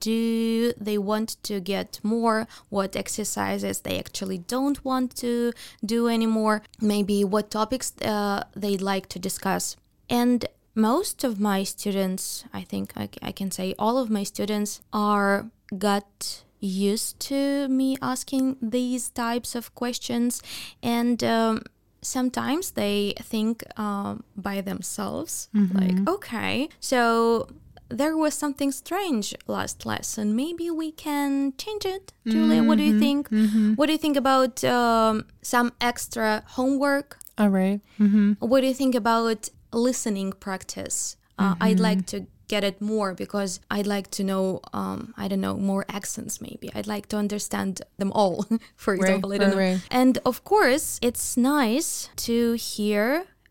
do 0.00 0.72
they 0.78 0.98
want 0.98 1.36
to 1.44 1.60
get 1.60 2.00
more? 2.02 2.46
What 2.68 2.96
exercises 2.96 3.80
they 3.80 3.98
actually 3.98 4.38
don't 4.38 4.84
want 4.84 5.16
to 5.16 5.52
do 5.84 6.08
anymore? 6.08 6.62
Maybe 6.80 7.24
what 7.24 7.50
topics 7.50 7.92
uh, 8.02 8.44
they'd 8.54 8.82
like 8.82 9.08
to 9.10 9.18
discuss. 9.18 9.76
And 10.08 10.44
most 10.74 11.24
of 11.24 11.40
my 11.40 11.64
students, 11.64 12.44
I 12.52 12.62
think 12.62 12.92
I, 12.96 13.08
I 13.22 13.32
can 13.32 13.50
say 13.50 13.74
all 13.78 13.98
of 13.98 14.10
my 14.10 14.22
students, 14.22 14.80
are 14.92 15.50
got 15.76 16.44
used 16.60 17.18
to 17.18 17.68
me 17.68 17.96
asking 18.00 18.56
these 18.62 19.10
types 19.10 19.54
of 19.54 19.74
questions 19.74 20.42
and 20.82 21.22
um, 21.24 21.62
sometimes 22.02 22.72
they 22.72 23.14
think 23.22 23.64
um, 23.78 24.24
by 24.36 24.60
themselves, 24.60 25.48
mm-hmm. 25.54 25.78
like, 25.78 26.08
okay, 26.08 26.68
so 26.80 27.48
there 27.88 28.16
was 28.16 28.34
something 28.34 28.72
strange 28.72 29.34
last 29.46 29.86
lesson. 29.86 30.34
Maybe 30.34 30.70
we 30.70 30.92
can 30.92 31.54
change 31.56 31.84
it. 31.84 32.12
Julia, 32.26 32.58
mm-hmm. 32.58 32.66
what 32.66 32.78
do 32.78 32.84
you 32.84 32.92
mm-hmm. 32.92 33.00
think? 33.00 33.30
Mm-hmm. 33.30 33.74
What 33.74 33.86
do 33.86 33.92
you 33.92 33.98
think 33.98 34.16
about 34.16 34.64
um, 34.64 35.26
some 35.42 35.72
extra 35.80 36.42
homework? 36.48 37.18
All 37.38 37.48
right. 37.48 37.80
mm-hmm. 38.00 38.32
What 38.40 38.60
do 38.60 38.66
you 38.66 38.74
think 38.74 38.94
about 38.94 39.48
listening 39.72 40.32
practice? 40.32 41.16
Uh, 41.38 41.54
I'd 41.60 41.80
like 41.80 41.98
mm-hmm. 42.06 42.18
to 42.18 42.26
get 42.52 42.64
it 42.64 42.78
more 42.82 43.14
because 43.24 43.60
I'd 43.74 43.90
like 43.96 44.08
to 44.18 44.22
know, 44.30 44.60
um, 44.74 45.14
I 45.16 45.24
don't 45.28 45.40
know, 45.40 45.56
more 45.56 45.84
accents 45.98 46.34
maybe. 46.48 46.66
I'd 46.76 46.90
like 46.94 47.06
to 47.12 47.16
understand 47.24 47.80
them 48.00 48.12
all, 48.20 48.36
for 48.84 48.92
example. 48.94 49.30
Right, 49.30 49.40
I 49.40 49.44
don't 49.44 49.56
right, 49.56 49.64
know. 49.64 49.72
Right. 49.72 50.00
And 50.02 50.14
of 50.30 50.36
course, 50.52 50.86
it's 51.08 51.26
nice 51.36 52.10
to 52.28 52.36
hear 52.52 53.04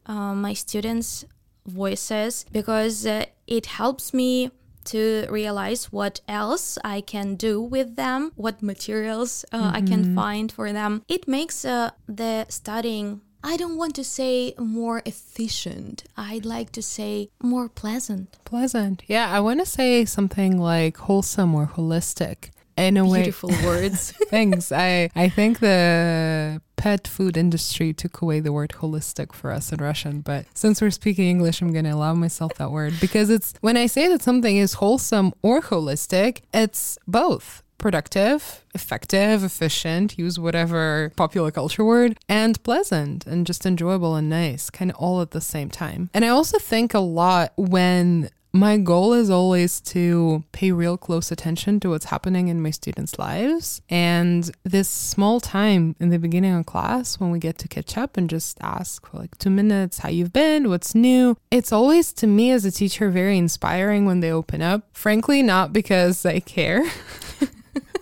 uh, 0.05 0.35
my 0.47 0.53
students' 0.53 1.25
voices 1.65 2.45
because 2.51 3.05
uh, 3.05 3.25
it 3.47 3.65
helps 3.81 4.13
me 4.13 4.51
to 4.83 5.25
realize 5.29 5.91
what 5.91 6.21
else 6.27 6.77
I 6.95 7.01
can 7.01 7.27
do 7.35 7.55
with 7.75 7.95
them, 7.95 8.31
what 8.35 8.61
materials 8.61 9.31
uh, 9.51 9.57
mm-hmm. 9.57 9.75
I 9.77 9.81
can 9.81 10.01
mm-hmm. 10.03 10.15
find 10.21 10.51
for 10.51 10.67
them. 10.79 11.03
It 11.07 11.27
makes 11.27 11.65
uh, 11.65 11.91
the 12.07 12.45
studying 12.49 13.21
I 13.43 13.57
don't 13.57 13.77
want 13.77 13.95
to 13.95 14.03
say 14.03 14.53
more 14.59 15.01
efficient. 15.05 16.03
I'd 16.15 16.45
like 16.45 16.71
to 16.73 16.81
say 16.81 17.29
more 17.41 17.67
pleasant. 17.69 18.37
Pleasant. 18.45 19.03
Yeah, 19.07 19.29
I 19.31 19.39
want 19.39 19.59
to 19.59 19.65
say 19.65 20.05
something 20.05 20.57
like 20.59 20.97
wholesome 20.97 21.55
or 21.55 21.67
holistic. 21.67 22.51
In 22.77 22.95
a 22.97 23.03
Beautiful 23.03 23.49
way. 23.49 23.65
words. 23.65 24.11
Thanks. 24.29 24.71
I 24.71 25.09
I 25.15 25.27
think 25.29 25.59
the 25.59 26.61
pet 26.77 27.07
food 27.07 27.35
industry 27.37 27.93
took 27.93 28.21
away 28.21 28.39
the 28.39 28.51
word 28.53 28.71
holistic 28.79 29.33
for 29.33 29.51
us 29.51 29.71
in 29.71 29.79
Russian, 29.83 30.21
but 30.21 30.45
since 30.55 30.81
we're 30.81 30.89
speaking 30.89 31.27
English, 31.27 31.61
I'm 31.61 31.73
going 31.73 31.85
to 31.85 31.91
allow 31.91 32.13
myself 32.15 32.53
that 32.55 32.71
word 32.71 32.93
because 32.99 33.29
it's 33.29 33.53
when 33.61 33.77
I 33.77 33.85
say 33.87 34.07
that 34.07 34.21
something 34.23 34.55
is 34.57 34.73
wholesome 34.75 35.33
or 35.43 35.61
holistic, 35.61 36.41
it's 36.53 36.97
both 37.07 37.61
productive, 37.81 38.63
effective, 38.73 39.43
efficient, 39.43 40.17
use 40.17 40.39
whatever 40.39 41.11
popular 41.17 41.51
culture 41.51 41.83
word, 41.83 42.17
and 42.29 42.61
pleasant 42.63 43.25
and 43.25 43.45
just 43.45 43.65
enjoyable 43.65 44.15
and 44.15 44.29
nice, 44.29 44.69
kind 44.69 44.91
of 44.91 44.97
all 44.97 45.19
at 45.21 45.31
the 45.31 45.41
same 45.41 45.69
time. 45.69 46.09
And 46.13 46.23
I 46.23 46.29
also 46.29 46.59
think 46.59 46.93
a 46.93 46.99
lot 46.99 47.51
when 47.57 48.29
my 48.53 48.77
goal 48.77 49.13
is 49.13 49.29
always 49.29 49.79
to 49.79 50.43
pay 50.51 50.71
real 50.71 50.97
close 50.97 51.31
attention 51.31 51.79
to 51.79 51.89
what's 51.89 52.05
happening 52.05 52.49
in 52.49 52.61
my 52.61 52.69
students' 52.71 53.17
lives. 53.17 53.81
And 53.89 54.51
this 54.63 54.89
small 54.89 55.39
time 55.39 55.95
in 55.99 56.09
the 56.09 56.19
beginning 56.19 56.53
of 56.53 56.65
class 56.65 57.19
when 57.19 57.31
we 57.31 57.39
get 57.39 57.57
to 57.59 57.67
catch 57.67 57.97
up 57.97 58.17
and 58.17 58.29
just 58.29 58.57
ask 58.61 59.07
for 59.07 59.17
like 59.17 59.37
two 59.37 59.49
minutes 59.49 59.99
how 59.99 60.09
you've 60.09 60.33
been, 60.33 60.69
what's 60.69 60.93
new, 60.93 61.37
it's 61.49 61.71
always 61.71 62.11
to 62.13 62.27
me 62.27 62.51
as 62.51 62.65
a 62.65 62.71
teacher 62.71 63.09
very 63.09 63.37
inspiring 63.37 64.05
when 64.05 64.19
they 64.19 64.31
open 64.31 64.61
up. 64.61 64.83
Frankly, 64.93 65.41
not 65.41 65.71
because 65.71 66.25
I 66.25 66.41
care. 66.41 66.83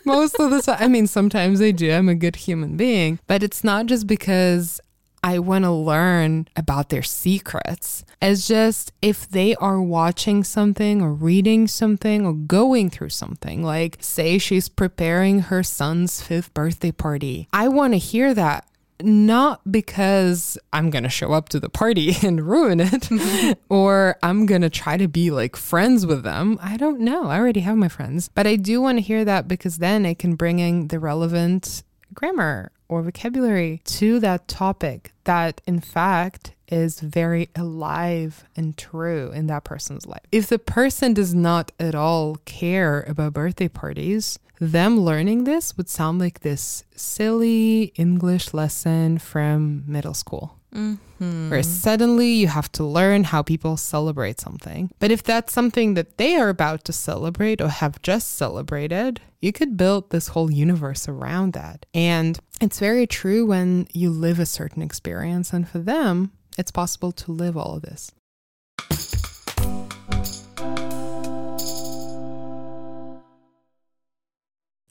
most 0.10 0.39
of 0.39 0.52
the 0.52 0.62
time. 0.62 0.78
I 0.80 0.88
mean, 0.88 1.08
sometimes 1.08 1.62
I 1.62 1.72
do. 1.72 1.91
I'm 1.91 2.10
a 2.10 2.15
good 2.15 2.36
human 2.36 2.78
being, 2.78 3.19
but 3.28 3.43
it's 3.43 3.63
not 3.63 3.86
just 3.86 4.08
because 4.08 4.82
I 5.24 5.39
want 5.39 5.65
to 5.65 5.72
learn 5.72 6.48
about 6.56 6.89
their 6.89 7.04
secrets. 7.04 8.06
It's 8.22 8.48
just 8.48 8.91
if 9.02 9.28
they 9.28 9.56
are 9.56 9.82
watching 9.82 10.43
something 10.43 11.02
or 11.02 11.13
reading 11.13 11.67
something 11.67 12.26
or 12.26 12.34
going 12.34 12.89
through 12.89 13.10
something, 13.10 13.63
like 13.63 13.98
say 14.00 14.38
she's 14.38 14.69
preparing 14.69 15.39
her 15.41 15.63
son's 15.63 16.22
fifth 16.22 16.54
birthday 16.54 16.91
party, 16.91 17.48
I 17.52 17.67
want 17.67 17.93
to 17.93 17.98
hear 18.00 18.34
that 18.34 18.68
not 19.01 19.62
because 19.71 20.57
I'm 20.73 20.89
going 20.89 21.03
to 21.03 21.09
show 21.09 21.31
up 21.33 21.49
to 21.49 21.59
the 21.59 21.69
party 21.69 22.15
and 22.23 22.41
ruin 22.41 22.79
it 22.79 23.57
or 23.69 24.17
I'm 24.23 24.45
going 24.45 24.62
to 24.62 24.69
try 24.69 24.97
to 24.97 25.07
be 25.07 25.31
like 25.31 25.55
friends 25.55 26.05
with 26.05 26.23
them. 26.23 26.59
I 26.62 26.77
don't 26.77 26.99
know. 26.99 27.25
I 27.25 27.39
already 27.39 27.62
have 27.62 27.77
my 27.77 27.89
friends. 27.89 28.29
But 28.33 28.47
I 28.47 28.55
do 28.55 28.81
want 28.81 28.97
to 28.97 29.01
hear 29.01 29.25
that 29.25 29.47
because 29.47 29.77
then 29.77 30.05
I 30.05 30.13
can 30.13 30.35
bring 30.35 30.59
in 30.59 30.88
the 30.88 30.99
relevant 30.99 31.83
grammar 32.13 32.71
or 32.88 33.03
vocabulary 33.03 33.81
to 33.85 34.19
that 34.19 34.47
topic 34.47 35.13
that, 35.30 35.62
in 35.68 35.80
fact, 35.80 36.56
is 36.70 37.00
very 37.02 37.50
alive 37.56 38.46
and 38.56 38.76
true 38.76 39.32
in 39.32 39.46
that 39.46 39.63
person's 39.63 40.08
life. 40.08 40.26
If 40.32 40.48
the 40.48 40.58
person 40.58 41.13
does 41.13 41.36
not 41.36 41.72
at 41.80 41.94
all 41.94 42.38
care 42.46 43.02
about 43.08 43.34
birthday 43.34 43.68
parties, 43.68 44.39
them 44.60 45.00
learning 45.02 45.44
this 45.44 45.78
would 45.78 45.88
sound 45.88 46.18
like 46.18 46.39
this 46.39 46.84
silly 46.96 47.94
English 47.96 48.56
lesson 48.56 49.20
from 49.20 49.84
middle 49.86 50.15
school. 50.15 50.56
Mm-hmm. 50.74 51.50
Where 51.50 51.63
suddenly 51.63 52.32
you 52.32 52.48
have 52.48 52.72
to 52.74 52.84
learn 52.84 53.24
how 53.26 53.44
people 53.44 53.78
celebrate 53.78 54.39
something. 54.39 54.92
But 55.00 55.12
if 55.12 55.22
that's 55.22 55.54
something 55.54 55.94
that 55.94 56.18
they 56.18 56.36
are 56.38 56.50
about 56.50 56.86
to 56.86 56.94
celebrate 56.94 57.62
or 57.62 57.70
have 57.70 58.02
just 58.02 58.36
celebrated, 58.36 59.22
you 59.42 59.52
could 59.52 59.78
build 59.78 60.10
this 60.10 60.30
whole 60.30 60.52
universe 60.52 61.08
around 61.08 61.54
that. 61.54 61.86
And 61.94 62.39
it's 62.62 62.80
very 62.80 63.08
true 63.08 63.45
when 63.45 63.88
you 63.93 64.10
live 64.10 64.39
a 64.39 64.45
certain 64.45 64.82
experience. 64.82 65.54
And 65.54 65.67
for 65.67 65.80
them, 65.80 66.32
it's 66.58 66.72
possible 66.72 67.12
to 67.13 67.32
live 67.32 67.56
all 67.56 67.76
of 67.76 67.84
this. 67.84 68.12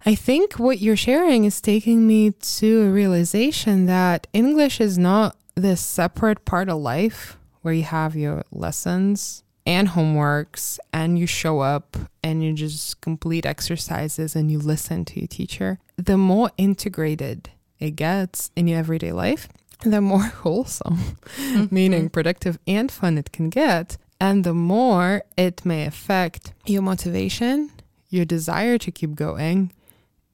I 0.06 0.14
think 0.14 0.54
what 0.54 0.80
you're 0.80 0.96
sharing 0.96 1.44
is 1.44 1.60
taking 1.60 2.06
me 2.06 2.30
to 2.30 2.82
a 2.82 2.90
realization 2.90 3.84
that 3.86 4.26
English 4.32 4.80
is 4.80 4.96
not 4.96 5.36
this 5.54 5.82
separate 5.82 6.46
part 6.46 6.70
of 6.70 6.78
life 6.78 7.36
where 7.60 7.74
you 7.74 7.82
have 7.82 8.16
your 8.16 8.42
lessons 8.50 9.42
and 9.66 9.88
homeworks 9.88 10.78
and 10.94 11.18
you 11.18 11.26
show 11.26 11.60
up 11.60 11.98
and 12.22 12.42
you 12.42 12.54
just 12.54 13.02
complete 13.02 13.44
exercises 13.44 14.34
and 14.34 14.50
you 14.50 14.58
listen 14.58 15.04
to 15.04 15.20
your 15.20 15.26
teacher. 15.26 15.78
The 15.98 16.16
more 16.16 16.50
integrated 16.56 17.50
it 17.78 17.92
gets 17.92 18.50
in 18.56 18.68
your 18.68 18.78
everyday 18.78 19.12
life, 19.12 19.48
the 19.82 20.00
more 20.00 20.22
wholesome, 20.42 21.16
mm-hmm. 21.36 21.74
meaning 21.74 22.08
productive 22.08 22.58
and 22.66 22.90
fun 22.90 23.18
it 23.18 23.32
can 23.32 23.50
get, 23.50 23.96
and 24.20 24.44
the 24.44 24.54
more 24.54 25.22
it 25.36 25.64
may 25.64 25.86
affect 25.86 26.52
your 26.66 26.82
motivation, 26.82 27.70
your 28.10 28.24
desire 28.24 28.78
to 28.78 28.90
keep 28.90 29.14
going, 29.14 29.72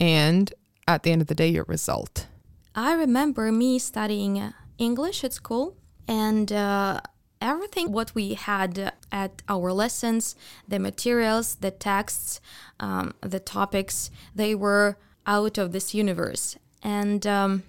and 0.01 0.53
at 0.87 1.03
the 1.03 1.13
end 1.13 1.23
of 1.23 1.29
the 1.29 1.35
day, 1.35 1.49
your 1.49 1.65
result. 1.65 2.27
I 2.75 2.95
remember 2.95 3.53
me 3.53 3.79
studying 3.79 4.53
English 4.79 5.23
at 5.25 5.33
school 5.33 5.77
and 6.09 6.53
uh, 6.53 7.01
everything 7.41 7.93
what 7.93 8.15
we 8.15 8.35
had 8.35 8.93
at 9.13 9.43
our 9.49 9.73
lessons, 9.73 10.35
the 10.67 10.79
materials, 10.79 11.57
the 11.57 11.71
texts, 11.71 12.41
um, 12.81 13.15
the 13.21 13.41
topics, 13.41 14.11
they 14.35 14.55
were 14.55 14.97
out 15.27 15.59
of 15.59 15.73
this 15.73 15.95
universe. 15.95 16.57
And 16.85 17.27
um, 17.27 17.63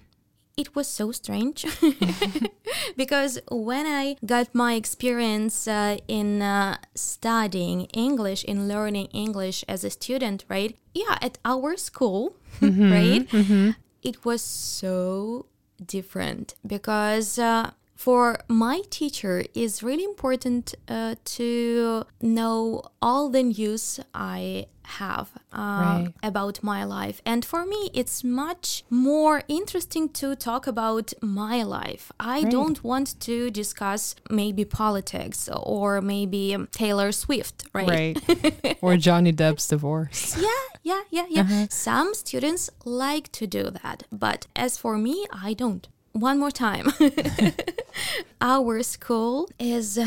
it 0.56 0.74
was 0.74 0.86
so 0.86 1.12
strange 1.12 1.66
because 2.96 3.38
when 3.50 3.86
I 3.86 4.16
got 4.24 4.54
my 4.54 4.74
experience 4.74 5.68
uh, 5.68 5.98
in 6.08 6.42
uh, 6.42 6.78
studying 6.94 7.82
English, 7.92 8.44
in 8.44 8.68
learning 8.68 9.06
English 9.06 9.64
as 9.68 9.84
a 9.84 9.90
student, 9.90 10.44
right? 10.48 10.76
Yeah, 10.94 11.18
at 11.20 11.38
our 11.44 11.76
school, 11.76 12.36
mm-hmm, 12.60 12.92
right? 12.98 13.28
Mm-hmm. 13.28 13.70
It 14.02 14.24
was 14.24 14.42
so 14.42 15.46
different 15.84 16.54
because 16.66 17.38
uh, 17.38 17.72
for 17.96 18.38
my 18.48 18.82
teacher 18.90 19.44
it's 19.54 19.82
really 19.82 20.04
important 20.04 20.74
uh, 20.88 21.14
to 21.24 22.04
know 22.20 22.82
all 23.00 23.28
the 23.30 23.42
news 23.42 23.98
I 24.14 24.66
have 24.86 25.30
uh, 25.52 25.58
right. 25.58 26.08
about 26.22 26.62
my 26.62 26.84
life. 26.84 27.20
And 27.26 27.44
for 27.44 27.66
me, 27.66 27.90
it's 27.92 28.22
much 28.24 28.84
more 28.88 29.42
interesting 29.48 30.08
to 30.10 30.36
talk 30.36 30.66
about 30.66 31.12
my 31.20 31.62
life. 31.62 32.12
I 32.20 32.42
right. 32.42 32.50
don't 32.50 32.82
want 32.84 33.18
to 33.20 33.50
discuss 33.50 34.14
maybe 34.30 34.64
politics 34.64 35.48
or 35.52 36.00
maybe 36.00 36.56
Taylor 36.70 37.12
Swift, 37.12 37.64
right? 37.72 37.88
Right. 38.28 38.78
or 38.82 38.96
Johnny 38.96 39.32
Depp's 39.32 39.68
divorce. 39.68 40.36
Yeah, 40.46 40.50
yeah, 40.82 41.02
yeah, 41.10 41.26
yeah. 41.28 41.40
Uh-huh. 41.40 41.66
Some 41.70 42.14
students 42.14 42.70
like 42.84 43.32
to 43.32 43.46
do 43.46 43.70
that. 43.82 44.04
But 44.12 44.46
as 44.54 44.76
for 44.76 44.96
me, 44.96 45.26
I 45.32 45.54
don't 45.54 45.88
one 46.16 46.38
more 46.38 46.50
time. 46.50 46.92
Our 48.40 48.82
school 48.82 49.48
is 49.58 49.98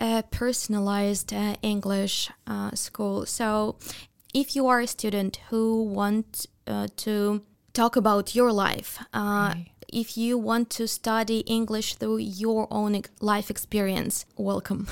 a 0.00 0.22
personalized 0.30 1.32
uh, 1.32 1.56
English 1.62 2.30
uh, 2.46 2.72
school. 2.74 3.26
So 3.26 3.76
if 4.34 4.54
you 4.54 4.66
are 4.66 4.80
a 4.80 4.86
student 4.86 5.40
who 5.48 5.82
want 5.84 6.46
uh, 6.66 6.88
to 6.98 7.42
talk 7.72 7.96
about 7.96 8.34
your 8.34 8.52
life, 8.52 8.98
uh, 9.14 9.52
right. 9.54 9.66
if 9.88 10.16
you 10.16 10.36
want 10.36 10.68
to 10.70 10.86
study 10.86 11.40
English 11.40 11.94
through 11.94 12.18
your 12.18 12.68
own 12.70 13.00
life 13.20 13.50
experience, 13.50 14.26
welcome. 14.36 14.86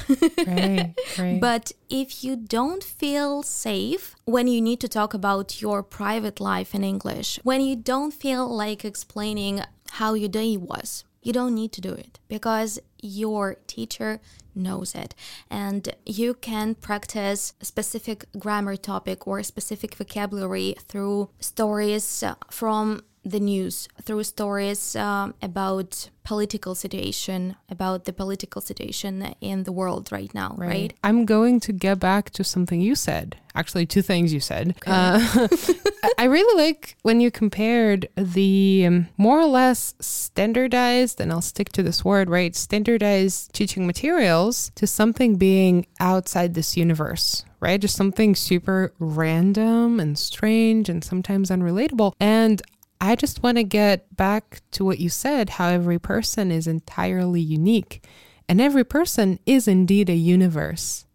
right, 0.46 0.94
right. 1.18 1.40
But 1.40 1.72
if 1.90 2.24
you 2.24 2.36
don't 2.36 2.82
feel 2.82 3.42
safe 3.42 4.14
when 4.24 4.48
you 4.48 4.62
need 4.62 4.80
to 4.80 4.88
talk 4.88 5.12
about 5.12 5.60
your 5.60 5.82
private 5.82 6.40
life 6.40 6.74
in 6.74 6.82
English, 6.82 7.38
when 7.42 7.60
you 7.60 7.76
don't 7.76 8.12
feel 8.12 8.48
like 8.48 8.84
explaining 8.84 9.62
how 9.94 10.14
your 10.14 10.28
day 10.28 10.56
was. 10.56 11.04
You 11.22 11.32
don't 11.32 11.54
need 11.54 11.72
to 11.72 11.80
do 11.80 11.92
it 11.92 12.18
because 12.28 12.80
your 13.00 13.56
teacher 13.66 14.20
knows 14.54 14.94
it 14.94 15.14
and 15.48 15.94
you 16.04 16.34
can 16.34 16.74
practice 16.74 17.54
a 17.60 17.64
specific 17.64 18.26
grammar 18.38 18.76
topic 18.76 19.26
or 19.26 19.38
a 19.38 19.44
specific 19.44 19.94
vocabulary 19.94 20.74
through 20.88 21.30
stories 21.38 22.24
from 22.50 23.02
the 23.24 23.40
news 23.40 23.88
through 24.02 24.24
stories 24.24 24.94
um, 24.96 25.34
about 25.40 26.10
political 26.24 26.74
situation 26.74 27.56
about 27.68 28.04
the 28.04 28.12
political 28.12 28.60
situation 28.60 29.34
in 29.40 29.64
the 29.64 29.72
world 29.72 30.10
right 30.10 30.32
now 30.34 30.54
right, 30.56 30.68
right? 30.68 30.94
i'm 31.02 31.24
going 31.24 31.60
to 31.60 31.72
get 31.72 31.98
back 31.98 32.30
to 32.30 32.42
something 32.42 32.80
you 32.80 32.94
said 32.94 33.36
actually 33.54 33.84
two 33.84 34.00
things 34.00 34.32
you 34.32 34.40
said 34.40 34.70
okay. 34.70 34.90
uh, 34.90 35.48
i 36.18 36.24
really 36.24 36.62
like 36.62 36.96
when 37.02 37.20
you 37.20 37.30
compared 37.30 38.08
the 38.16 38.84
um, 38.86 39.06
more 39.18 39.40
or 39.40 39.46
less 39.46 39.94
standardized 40.00 41.20
and 41.20 41.30
i'll 41.30 41.42
stick 41.42 41.70
to 41.70 41.82
this 41.82 42.04
word 42.04 42.30
right 42.30 42.56
standardized 42.56 43.52
teaching 43.52 43.86
materials 43.86 44.70
to 44.74 44.86
something 44.86 45.36
being 45.36 45.86
outside 46.00 46.54
this 46.54 46.76
universe 46.76 47.44
right? 47.64 47.80
Just 47.80 47.96
something 47.96 48.34
super 48.34 48.92
random 48.98 49.98
and 49.98 50.18
strange 50.18 50.90
and 50.90 51.02
sometimes 51.02 51.48
unrelatable. 51.48 52.12
And 52.20 52.60
I 53.00 53.16
just 53.16 53.42
want 53.42 53.58
to 53.58 53.64
get 53.64 54.16
back 54.16 54.60
to 54.72 54.84
what 54.84 54.98
you 54.98 55.08
said 55.08 55.50
how 55.50 55.68
every 55.68 55.98
person 55.98 56.50
is 56.50 56.66
entirely 56.66 57.40
unique. 57.40 58.06
And 58.48 58.60
every 58.60 58.84
person 58.84 59.38
is 59.46 59.66
indeed 59.66 60.10
a 60.10 60.14
universe 60.14 61.06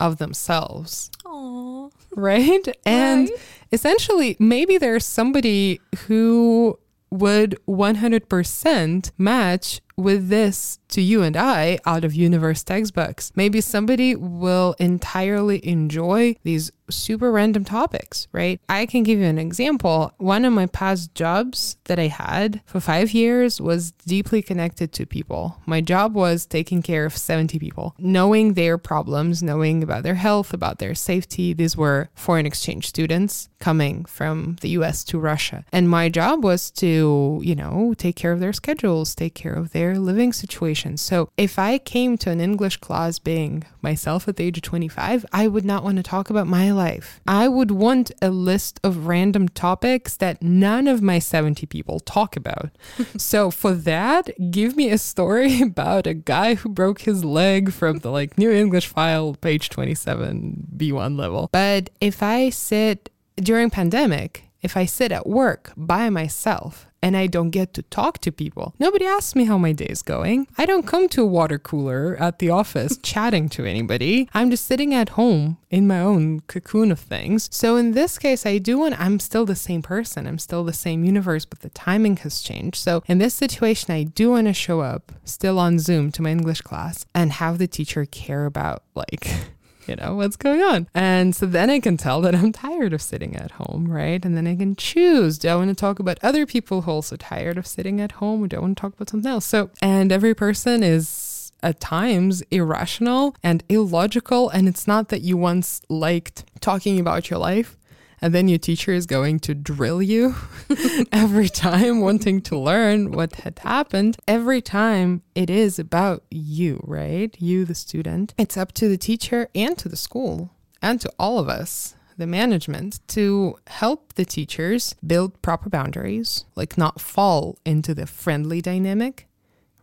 of 0.00 0.18
themselves. 0.18 1.10
Aww. 1.24 1.90
Right? 2.14 2.66
And 2.86 3.28
right. 3.30 3.38
essentially, 3.72 4.36
maybe 4.38 4.78
there's 4.78 5.06
somebody 5.06 5.80
who 6.06 6.78
would 7.10 7.58
100% 7.68 9.10
match 9.16 9.80
with 9.96 10.28
this 10.28 10.78
to 10.88 11.02
you 11.02 11.22
and 11.22 11.36
I 11.36 11.78
out 11.84 12.04
of 12.04 12.14
universe 12.14 12.62
textbooks. 12.62 13.32
Maybe 13.34 13.60
somebody 13.60 14.14
will 14.14 14.74
entirely 14.78 15.66
enjoy 15.66 16.36
these 16.42 16.70
super 16.90 17.32
random 17.32 17.64
topics, 17.64 18.28
right? 18.32 18.60
I 18.68 18.86
can 18.86 19.02
give 19.02 19.18
you 19.18 19.24
an 19.24 19.38
example. 19.38 20.12
One 20.18 20.44
of 20.44 20.52
my 20.52 20.66
past 20.66 21.14
jobs 21.14 21.76
that 21.84 21.98
I 21.98 22.08
had 22.08 22.60
for 22.66 22.78
five 22.78 23.12
years 23.12 23.60
was 23.60 23.92
deeply 23.92 24.42
connected 24.42 24.92
to 24.92 25.06
people. 25.06 25.60
My 25.66 25.80
job 25.80 26.14
was 26.14 26.46
taking 26.46 26.82
care 26.82 27.06
of 27.06 27.16
70 27.16 27.58
people, 27.58 27.94
knowing 27.98 28.54
their 28.54 28.78
problems, 28.78 29.42
knowing 29.42 29.82
about 29.82 30.02
their 30.02 30.14
health, 30.14 30.52
about 30.52 30.78
their 30.78 30.94
safety. 30.94 31.54
These 31.54 31.76
were 31.76 32.10
foreign 32.14 32.46
exchange 32.46 32.86
students 32.86 33.48
coming 33.58 34.04
from 34.04 34.56
the 34.60 34.70
US 34.70 35.04
to 35.04 35.18
Russia. 35.18 35.64
And 35.72 35.88
my 35.88 36.08
job 36.08 36.44
was 36.44 36.70
to, 36.72 37.40
you 37.42 37.54
know, 37.54 37.94
take 37.96 38.16
care 38.16 38.32
of 38.32 38.40
their 38.40 38.52
schedules, 38.52 39.14
take 39.14 39.34
care 39.34 39.54
of 39.54 39.72
their 39.72 39.83
their 39.84 39.98
living 39.98 40.32
situation. 40.32 40.96
So 40.96 41.28
if 41.36 41.58
I 41.58 41.76
came 41.76 42.16
to 42.18 42.30
an 42.30 42.40
English 42.40 42.78
class 42.78 43.18
being 43.18 43.64
myself 43.82 44.26
at 44.26 44.36
the 44.36 44.44
age 44.44 44.56
of 44.56 44.62
25, 44.62 45.26
I 45.30 45.46
would 45.46 45.64
not 45.64 45.84
want 45.84 45.98
to 45.98 46.02
talk 46.02 46.30
about 46.30 46.46
my 46.46 46.72
life. 46.72 47.20
I 47.26 47.48
would 47.48 47.70
want 47.70 48.10
a 48.22 48.30
list 48.30 48.80
of 48.82 49.06
random 49.06 49.48
topics 49.50 50.16
that 50.16 50.40
none 50.40 50.88
of 50.88 51.02
my 51.02 51.18
70 51.18 51.66
people 51.66 52.00
talk 52.00 52.34
about. 52.34 52.70
so 53.18 53.50
for 53.50 53.74
that, 53.74 54.30
give 54.50 54.74
me 54.74 54.88
a 54.88 54.96
story 54.96 55.60
about 55.70 56.06
a 56.06 56.14
guy 56.14 56.54
who 56.54 56.70
broke 56.70 57.02
his 57.02 57.22
leg 57.22 57.70
from 57.70 57.98
the 57.98 58.10
like 58.10 58.38
New 58.38 58.50
English 58.50 58.86
file, 58.86 59.34
page 59.34 59.68
27, 59.68 60.68
B1 60.78 61.18
level. 61.18 61.50
But 61.52 61.90
if 62.00 62.22
I 62.22 62.48
sit 62.48 63.10
during 63.36 63.68
pandemic, 63.68 64.44
if 64.62 64.78
I 64.78 64.86
sit 64.86 65.12
at 65.12 65.26
work 65.26 65.72
by 65.76 66.08
myself 66.08 66.86
and 67.04 67.18
I 67.18 67.26
don't 67.26 67.50
get 67.50 67.74
to 67.74 67.82
talk 67.82 68.18
to 68.20 68.32
people. 68.32 68.74
Nobody 68.78 69.04
asks 69.04 69.36
me 69.36 69.44
how 69.44 69.58
my 69.58 69.72
day 69.72 69.84
is 69.84 70.00
going. 70.00 70.46
I 70.56 70.64
don't 70.64 70.86
come 70.86 71.06
to 71.10 71.22
a 71.22 71.26
water 71.26 71.58
cooler 71.58 72.16
at 72.18 72.38
the 72.38 72.48
office 72.48 72.96
chatting 73.02 73.50
to 73.50 73.66
anybody. 73.66 74.26
I'm 74.32 74.50
just 74.50 74.64
sitting 74.64 74.94
at 74.94 75.10
home 75.10 75.58
in 75.68 75.86
my 75.86 76.00
own 76.00 76.40
cocoon 76.46 76.90
of 76.90 76.98
things. 76.98 77.50
So 77.52 77.76
in 77.76 77.92
this 77.92 78.16
case, 78.18 78.46
I 78.46 78.56
do 78.56 78.78
want, 78.78 78.98
I'm 78.98 79.20
still 79.20 79.44
the 79.44 79.54
same 79.54 79.82
person. 79.82 80.26
I'm 80.26 80.38
still 80.38 80.64
the 80.64 80.72
same 80.72 81.04
universe, 81.04 81.44
but 81.44 81.60
the 81.60 81.68
timing 81.68 82.16
has 82.18 82.40
changed. 82.40 82.76
So 82.76 83.02
in 83.06 83.18
this 83.18 83.34
situation, 83.34 83.92
I 83.92 84.04
do 84.04 84.30
want 84.30 84.46
to 84.46 84.54
show 84.54 84.80
up 84.80 85.12
still 85.24 85.58
on 85.58 85.78
Zoom 85.78 86.10
to 86.12 86.22
my 86.22 86.30
English 86.30 86.62
class 86.62 87.04
and 87.14 87.32
have 87.32 87.58
the 87.58 87.66
teacher 87.66 88.06
care 88.06 88.46
about 88.46 88.82
like 88.94 89.28
you 89.88 89.96
know, 89.96 90.14
what's 90.14 90.36
going 90.36 90.62
on? 90.62 90.88
And 90.94 91.34
so 91.34 91.46
then 91.46 91.70
I 91.70 91.80
can 91.80 91.96
tell 91.96 92.20
that 92.22 92.34
I'm 92.34 92.52
tired 92.52 92.92
of 92.92 93.02
sitting 93.02 93.36
at 93.36 93.52
home, 93.52 93.88
right? 93.88 94.24
And 94.24 94.36
then 94.36 94.46
I 94.46 94.56
can 94.56 94.76
choose 94.76 95.38
do 95.38 95.48
I 95.48 95.56
want 95.56 95.70
to 95.70 95.74
talk 95.74 95.98
about 95.98 96.18
other 96.22 96.46
people 96.46 96.82
who 96.82 96.90
are 96.90 96.94
also 96.94 97.16
tired 97.16 97.58
of 97.58 97.66
sitting 97.66 98.00
at 98.00 98.12
home 98.12 98.44
or 98.44 98.48
do 98.48 98.56
I 98.56 98.60
want 98.60 98.76
to 98.76 98.80
talk 98.80 98.94
about 98.94 99.10
something 99.10 99.30
else? 99.30 99.44
So, 99.46 99.70
and 99.82 100.12
every 100.12 100.34
person 100.34 100.82
is 100.82 101.52
at 101.62 101.80
times 101.80 102.42
irrational 102.50 103.34
and 103.42 103.64
illogical. 103.68 104.50
And 104.50 104.68
it's 104.68 104.86
not 104.86 105.08
that 105.08 105.22
you 105.22 105.36
once 105.36 105.80
liked 105.88 106.44
talking 106.60 107.00
about 107.00 107.30
your 107.30 107.38
life 107.38 107.76
and 108.24 108.34
then 108.34 108.48
your 108.48 108.58
teacher 108.58 108.90
is 108.90 109.04
going 109.04 109.38
to 109.38 109.54
drill 109.54 110.00
you 110.00 110.34
every 111.12 111.50
time, 111.50 112.00
wanting 112.00 112.40
to 112.40 112.58
learn 112.58 113.12
what 113.12 113.34
had 113.34 113.58
happened. 113.58 114.16
Every 114.26 114.62
time 114.62 115.20
it 115.34 115.50
is 115.50 115.78
about 115.78 116.24
you, 116.30 116.82
right? 116.84 117.36
You, 117.38 117.66
the 117.66 117.74
student. 117.74 118.32
It's 118.38 118.56
up 118.56 118.72
to 118.72 118.88
the 118.88 118.96
teacher 118.96 119.50
and 119.54 119.76
to 119.76 119.90
the 119.90 119.96
school 119.98 120.52
and 120.80 120.98
to 121.02 121.12
all 121.18 121.38
of 121.38 121.50
us 121.50 121.96
the 122.16 122.26
management 122.26 123.06
to 123.08 123.58
help 123.66 124.14
the 124.14 124.24
teachers 124.24 124.94
build 125.06 125.42
proper 125.42 125.68
boundaries, 125.68 126.46
like 126.56 126.78
not 126.78 127.02
fall 127.02 127.58
into 127.66 127.92
the 127.92 128.06
friendly 128.06 128.62
dynamic, 128.62 129.28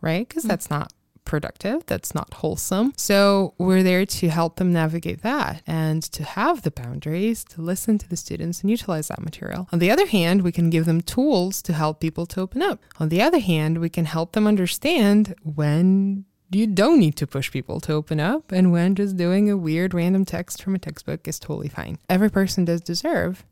right? 0.00 0.26
Because 0.26 0.42
mm-hmm. 0.42 0.48
that's 0.48 0.68
not 0.68 0.92
productive, 1.24 1.84
that's 1.86 2.14
not 2.14 2.34
wholesome. 2.34 2.92
So 2.96 3.54
we're 3.58 3.82
there 3.82 4.04
to 4.06 4.28
help 4.28 4.56
them 4.56 4.72
navigate 4.72 5.22
that 5.22 5.62
and 5.66 6.02
to 6.02 6.24
have 6.24 6.62
the 6.62 6.70
boundaries, 6.70 7.44
to 7.44 7.62
listen 7.62 7.98
to 7.98 8.08
the 8.08 8.16
students 8.16 8.60
and 8.60 8.70
utilize 8.70 9.08
that 9.08 9.22
material. 9.22 9.68
On 9.72 9.78
the 9.78 9.90
other 9.90 10.06
hand, 10.06 10.42
we 10.42 10.52
can 10.52 10.70
give 10.70 10.84
them 10.84 11.00
tools 11.00 11.62
to 11.62 11.72
help 11.72 12.00
people 12.00 12.26
to 12.26 12.40
open 12.40 12.62
up. 12.62 12.80
On 12.98 13.08
the 13.08 13.22
other 13.22 13.38
hand, 13.38 13.78
we 13.78 13.88
can 13.88 14.04
help 14.04 14.32
them 14.32 14.46
understand 14.46 15.34
when 15.42 16.24
you 16.50 16.66
don't 16.66 16.98
need 16.98 17.16
to 17.16 17.26
push 17.26 17.50
people 17.50 17.80
to 17.80 17.92
open 17.92 18.20
up 18.20 18.52
and 18.52 18.72
when 18.72 18.94
just 18.94 19.16
doing 19.16 19.50
a 19.50 19.56
weird 19.56 19.94
random 19.94 20.24
text 20.24 20.62
from 20.62 20.74
a 20.74 20.78
textbook 20.78 21.26
is 21.26 21.38
totally 21.38 21.68
fine. 21.68 21.98
Every 22.08 22.30
person 22.30 22.64
does 22.64 22.80
deserve 22.80 23.44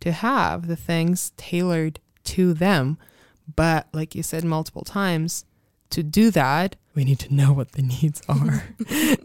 to 0.00 0.12
have 0.12 0.66
the 0.66 0.76
things 0.76 1.32
tailored 1.36 2.00
to 2.24 2.52
them. 2.54 2.98
But 3.54 3.88
like 3.92 4.14
you 4.14 4.22
said 4.22 4.44
multiple 4.44 4.84
times, 4.84 5.44
to 5.90 6.02
do 6.02 6.30
that, 6.32 6.76
we 6.98 7.04
need 7.04 7.20
to 7.20 7.32
know 7.32 7.52
what 7.52 7.70
the 7.72 7.82
needs 7.82 8.20
are. 8.28 8.64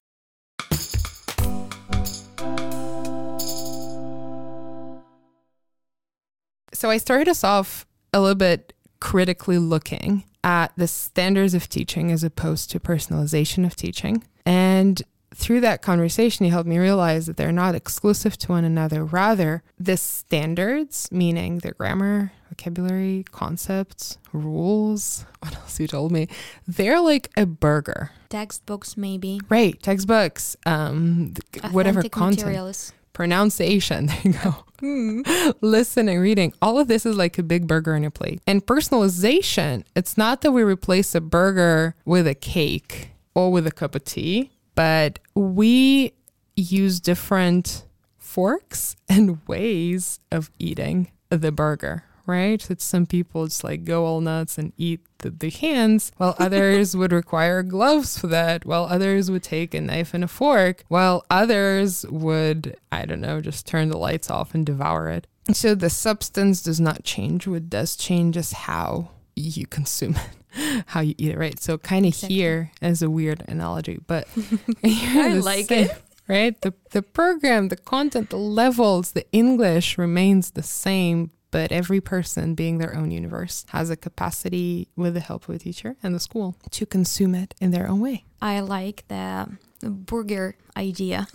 so 6.72 6.92
I 6.92 6.98
started 6.98 7.28
us 7.28 7.44
off 7.44 7.88
a 8.14 8.22
little 8.22 8.36
bit 8.36 8.74
critically 9.00 9.58
looking 9.58 10.24
at 10.44 10.72
the 10.78 10.86
standards 10.88 11.56
of 11.56 11.68
teaching 11.68 12.12
as 12.12 12.24
opposed 12.24 12.70
to 12.70 12.80
personalization 12.80 13.66
of 13.66 13.76
teaching. 13.76 14.24
And 14.46 15.02
through 15.36 15.62
that 15.62 15.82
conversation, 15.82 16.46
he 16.46 16.52
helped 16.52 16.70
me 16.70 16.78
realize 16.78 17.26
that 17.26 17.38
they're 17.38 17.52
not 17.52 17.76
exclusive 17.76 18.38
to 18.38 18.52
one 18.52 18.64
another. 18.64 19.04
Rather, 19.04 19.64
the 19.80 19.98
standards, 19.98 21.10
meaning 21.12 21.60
the 21.60 21.72
grammar, 21.72 22.32
vocabulary, 22.50 23.26
concepts, 23.32 24.18
rules, 24.32 25.26
what 25.40 25.56
else 25.56 25.80
you 25.80 25.88
told 25.88 26.12
me, 26.12 26.28
they're 26.68 27.00
like 27.00 27.30
a 27.36 27.46
burger. 27.46 28.12
Textbooks, 28.30 28.96
maybe. 28.96 29.40
Right, 29.50 29.82
textbooks, 29.82 30.56
um, 30.66 31.34
whatever 31.72 32.04
content. 32.04 32.48
Materials. 32.48 32.94
Pronunciation, 33.14 34.06
there 34.08 34.22
you 34.24 34.34
go. 34.34 34.56
Mm. 34.82 35.54
Listening, 35.62 36.20
reading, 36.20 36.52
all 36.62 36.80
of 36.80 36.88
this 36.88 37.06
is 37.06 37.16
like 37.16 37.38
a 37.38 37.44
big 37.44 37.68
burger 37.68 37.94
on 37.94 38.02
your 38.02 38.12
plate. 38.12 38.42
And 38.48 38.66
personalization, 38.66 39.84
it's 39.96 40.18
not 40.18 40.42
that 40.42 40.52
we 40.52 40.64
replace 40.64 41.14
a 41.14 41.22
burger 41.22 41.96
with 42.06 42.28
a 42.28 42.34
cake 42.34 43.12
or 43.36 43.52
with 43.52 43.68
a 43.68 43.72
cup 43.72 43.96
of 43.96 44.04
tea 44.04 44.53
but 44.76 45.20
we 45.36 46.14
use 46.56 47.00
different 47.00 47.86
forks 48.18 48.96
and 49.08 49.40
ways 49.48 50.20
of 50.32 50.50
eating 50.60 51.12
the 51.30 51.52
burger, 51.52 52.04
right? 52.26 52.62
That 52.62 52.82
some 52.82 53.06
people 53.06 53.46
just 53.46 53.64
like 53.64 53.84
go 53.84 54.06
all 54.06 54.22
nuts 54.22 54.58
and 54.58 54.74
eat 54.78 55.02
the, 55.20 55.30
the 55.30 55.50
hands, 55.50 56.12
while 56.18 56.36
others 56.40 56.96
would 56.96 57.12
require 57.12 57.64
gloves 57.64 58.18
for 58.18 58.28
that, 58.28 58.66
while 58.66 58.86
others 58.86 59.30
would 59.30 59.44
take 59.44 59.74
a 59.74 59.82
knife 59.82 60.14
and 60.14 60.24
a 60.24 60.28
fork, 60.28 60.84
while 60.88 61.26
others 61.30 62.06
would, 62.10 62.76
I 62.92 63.06
don't 63.06 63.22
know, 63.22 63.42
just 63.42 63.68
turn 63.68 63.90
the 63.90 63.98
lights 63.98 64.30
off 64.30 64.54
and 64.54 64.66
devour 64.66 65.10
it. 65.10 65.28
So 65.52 65.76
the 65.76 65.90
substance 65.90 66.62
does 66.62 66.80
not 66.80 67.04
change. 67.04 67.48
What 67.48 67.70
does 67.70 67.96
change 67.96 68.38
is 68.38 68.54
how 68.54 69.10
you 69.36 69.66
consume 69.68 70.16
it, 70.16 70.84
how 70.88 71.02
you 71.02 71.16
eat 71.18 71.32
it, 71.32 71.38
right? 71.38 71.60
So 71.60 71.78
kind 71.78 72.06
of 72.06 72.10
exactly. 72.10 72.36
here 72.36 72.72
as 72.82 73.02
a 73.02 73.10
weird 73.10 73.44
analogy, 73.48 74.00
but 74.08 74.28
I 74.84 75.40
like 75.44 75.68
same, 75.68 75.86
it. 75.86 76.02
Right? 76.28 76.60
The 76.62 76.74
the 76.92 77.02
program, 77.02 77.68
the 77.68 77.76
content, 77.76 78.30
the 78.30 78.38
levels, 78.38 79.12
the 79.12 79.26
English 79.32 79.98
remains 79.98 80.52
the 80.52 80.64
same, 80.64 81.32
but 81.52 81.72
every 81.72 82.00
person 82.00 82.56
being 82.56 82.78
their 82.78 82.96
own 82.96 83.12
universe 83.12 83.66
has 83.70 83.90
a 83.90 83.98
capacity 83.98 84.88
with 84.96 85.14
the 85.16 85.20
help 85.20 85.50
of 85.50 85.56
a 85.56 85.60
teacher 85.60 85.98
and 86.02 86.16
the 86.16 86.20
school 86.20 86.56
to 86.72 86.86
consume 86.86 87.36
it 87.36 87.54
in 87.60 87.72
their 87.72 87.90
own 87.90 88.00
way. 88.00 88.24
I 88.42 88.62
like 88.62 89.06
the 89.10 89.50
burger 89.82 90.56
idea. 90.78 91.28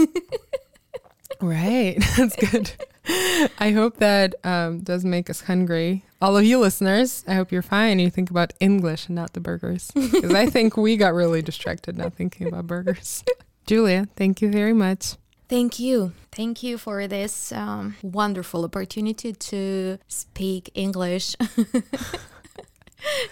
right. 1.40 1.96
That's 2.16 2.36
good. 2.36 2.72
I 3.58 3.70
hope 3.70 3.98
that 3.98 4.34
um, 4.44 4.80
does 4.80 5.04
make 5.04 5.30
us 5.30 5.40
hungry. 5.42 6.04
All 6.20 6.36
of 6.36 6.44
you 6.44 6.58
listeners, 6.58 7.24
I 7.26 7.34
hope 7.34 7.50
you're 7.50 7.62
fine. 7.62 7.98
You 7.98 8.10
think 8.10 8.28
about 8.28 8.52
English 8.60 9.06
and 9.06 9.16
not 9.16 9.32
the 9.32 9.40
burgers. 9.40 9.90
Because 9.94 10.34
I 10.34 10.46
think 10.46 10.76
we 10.76 10.96
got 10.96 11.14
really 11.14 11.40
distracted 11.40 11.96
now 11.96 12.10
thinking 12.10 12.48
about 12.48 12.66
burgers. 12.66 13.24
Julia, 13.66 14.08
thank 14.16 14.42
you 14.42 14.50
very 14.50 14.72
much. 14.72 15.14
Thank 15.48 15.78
you. 15.78 16.12
Thank 16.32 16.62
you 16.62 16.76
for 16.76 17.06
this 17.06 17.52
um, 17.52 17.96
wonderful 18.02 18.64
opportunity 18.64 19.32
to 19.32 19.98
speak 20.08 20.70
English 20.74 21.34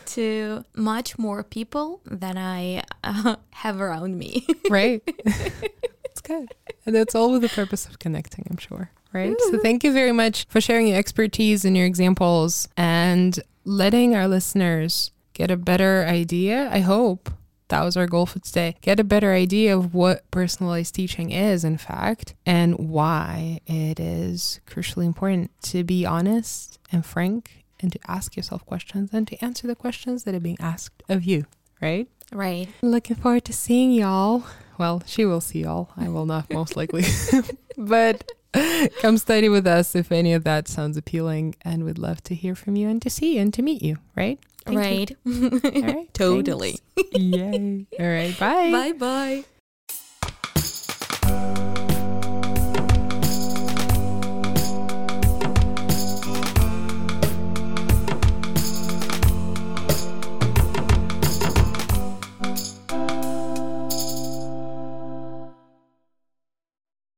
to 0.06 0.64
much 0.74 1.18
more 1.18 1.42
people 1.42 2.00
than 2.06 2.38
I 2.38 2.84
uh, 3.04 3.36
have 3.50 3.80
around 3.80 4.16
me. 4.16 4.46
right. 4.70 5.02
it's 5.06 6.22
good. 6.22 6.54
And 6.86 6.94
that's 6.94 7.14
all 7.14 7.32
with 7.32 7.42
the 7.42 7.50
purpose 7.50 7.86
of 7.86 7.98
connecting, 7.98 8.46
I'm 8.50 8.56
sure 8.56 8.90
right? 9.16 9.40
So 9.40 9.52
mm-hmm. 9.52 9.58
thank 9.58 9.84
you 9.84 9.92
very 9.92 10.12
much 10.12 10.46
for 10.48 10.60
sharing 10.60 10.88
your 10.88 10.98
expertise 10.98 11.64
and 11.64 11.76
your 11.76 11.86
examples 11.86 12.68
and 12.76 13.38
letting 13.64 14.14
our 14.14 14.28
listeners 14.28 15.10
get 15.32 15.50
a 15.50 15.56
better 15.56 16.04
idea. 16.06 16.68
I 16.70 16.80
hope 16.80 17.30
that 17.68 17.82
was 17.82 17.96
our 17.96 18.06
goal 18.06 18.26
for 18.26 18.38
today. 18.38 18.76
Get 18.80 19.00
a 19.00 19.04
better 19.04 19.32
idea 19.32 19.76
of 19.76 19.94
what 19.94 20.30
personalized 20.30 20.94
teaching 20.94 21.30
is, 21.30 21.64
in 21.64 21.78
fact, 21.78 22.34
and 22.44 22.78
why 22.78 23.60
it 23.66 23.98
is 23.98 24.60
crucially 24.66 25.04
important 25.04 25.50
to 25.62 25.82
be 25.82 26.06
honest 26.06 26.78
and 26.92 27.04
frank 27.04 27.64
and 27.80 27.92
to 27.92 27.98
ask 28.06 28.36
yourself 28.36 28.64
questions 28.64 29.10
and 29.12 29.26
to 29.28 29.44
answer 29.44 29.66
the 29.66 29.74
questions 29.74 30.24
that 30.24 30.34
are 30.34 30.40
being 30.40 30.56
asked 30.60 31.02
of 31.08 31.24
you, 31.24 31.46
right? 31.80 32.08
Right. 32.32 32.68
Looking 32.82 33.16
forward 33.16 33.44
to 33.46 33.52
seeing 33.52 33.92
y'all. 33.92 34.44
Well, 34.78 35.02
she 35.06 35.24
will 35.24 35.40
see 35.40 35.60
y'all. 35.62 35.90
I 35.96 36.08
will 36.08 36.26
not, 36.26 36.52
most 36.52 36.76
likely. 36.76 37.04
but 37.78 38.30
Come 39.00 39.18
study 39.18 39.48
with 39.48 39.66
us 39.66 39.94
if 39.94 40.10
any 40.12 40.32
of 40.32 40.44
that 40.44 40.68
sounds 40.68 40.96
appealing, 40.96 41.56
and 41.62 41.84
we'd 41.84 41.98
love 41.98 42.22
to 42.24 42.34
hear 42.34 42.54
from 42.54 42.76
you 42.76 42.88
and 42.88 43.00
to 43.02 43.10
see 43.10 43.38
and 43.38 43.52
to 43.54 43.62
meet 43.62 43.82
you, 43.82 43.98
right? 44.14 44.38
Thank 44.64 44.78
right. 44.78 45.16
All 45.26 45.82
right. 45.82 46.08
totally. 46.14 46.78
Yay. 47.12 47.86
All 47.98 48.06
right. 48.06 48.38
Bye. 48.38 48.92
Bye 48.98 49.44
bye. 51.24 51.65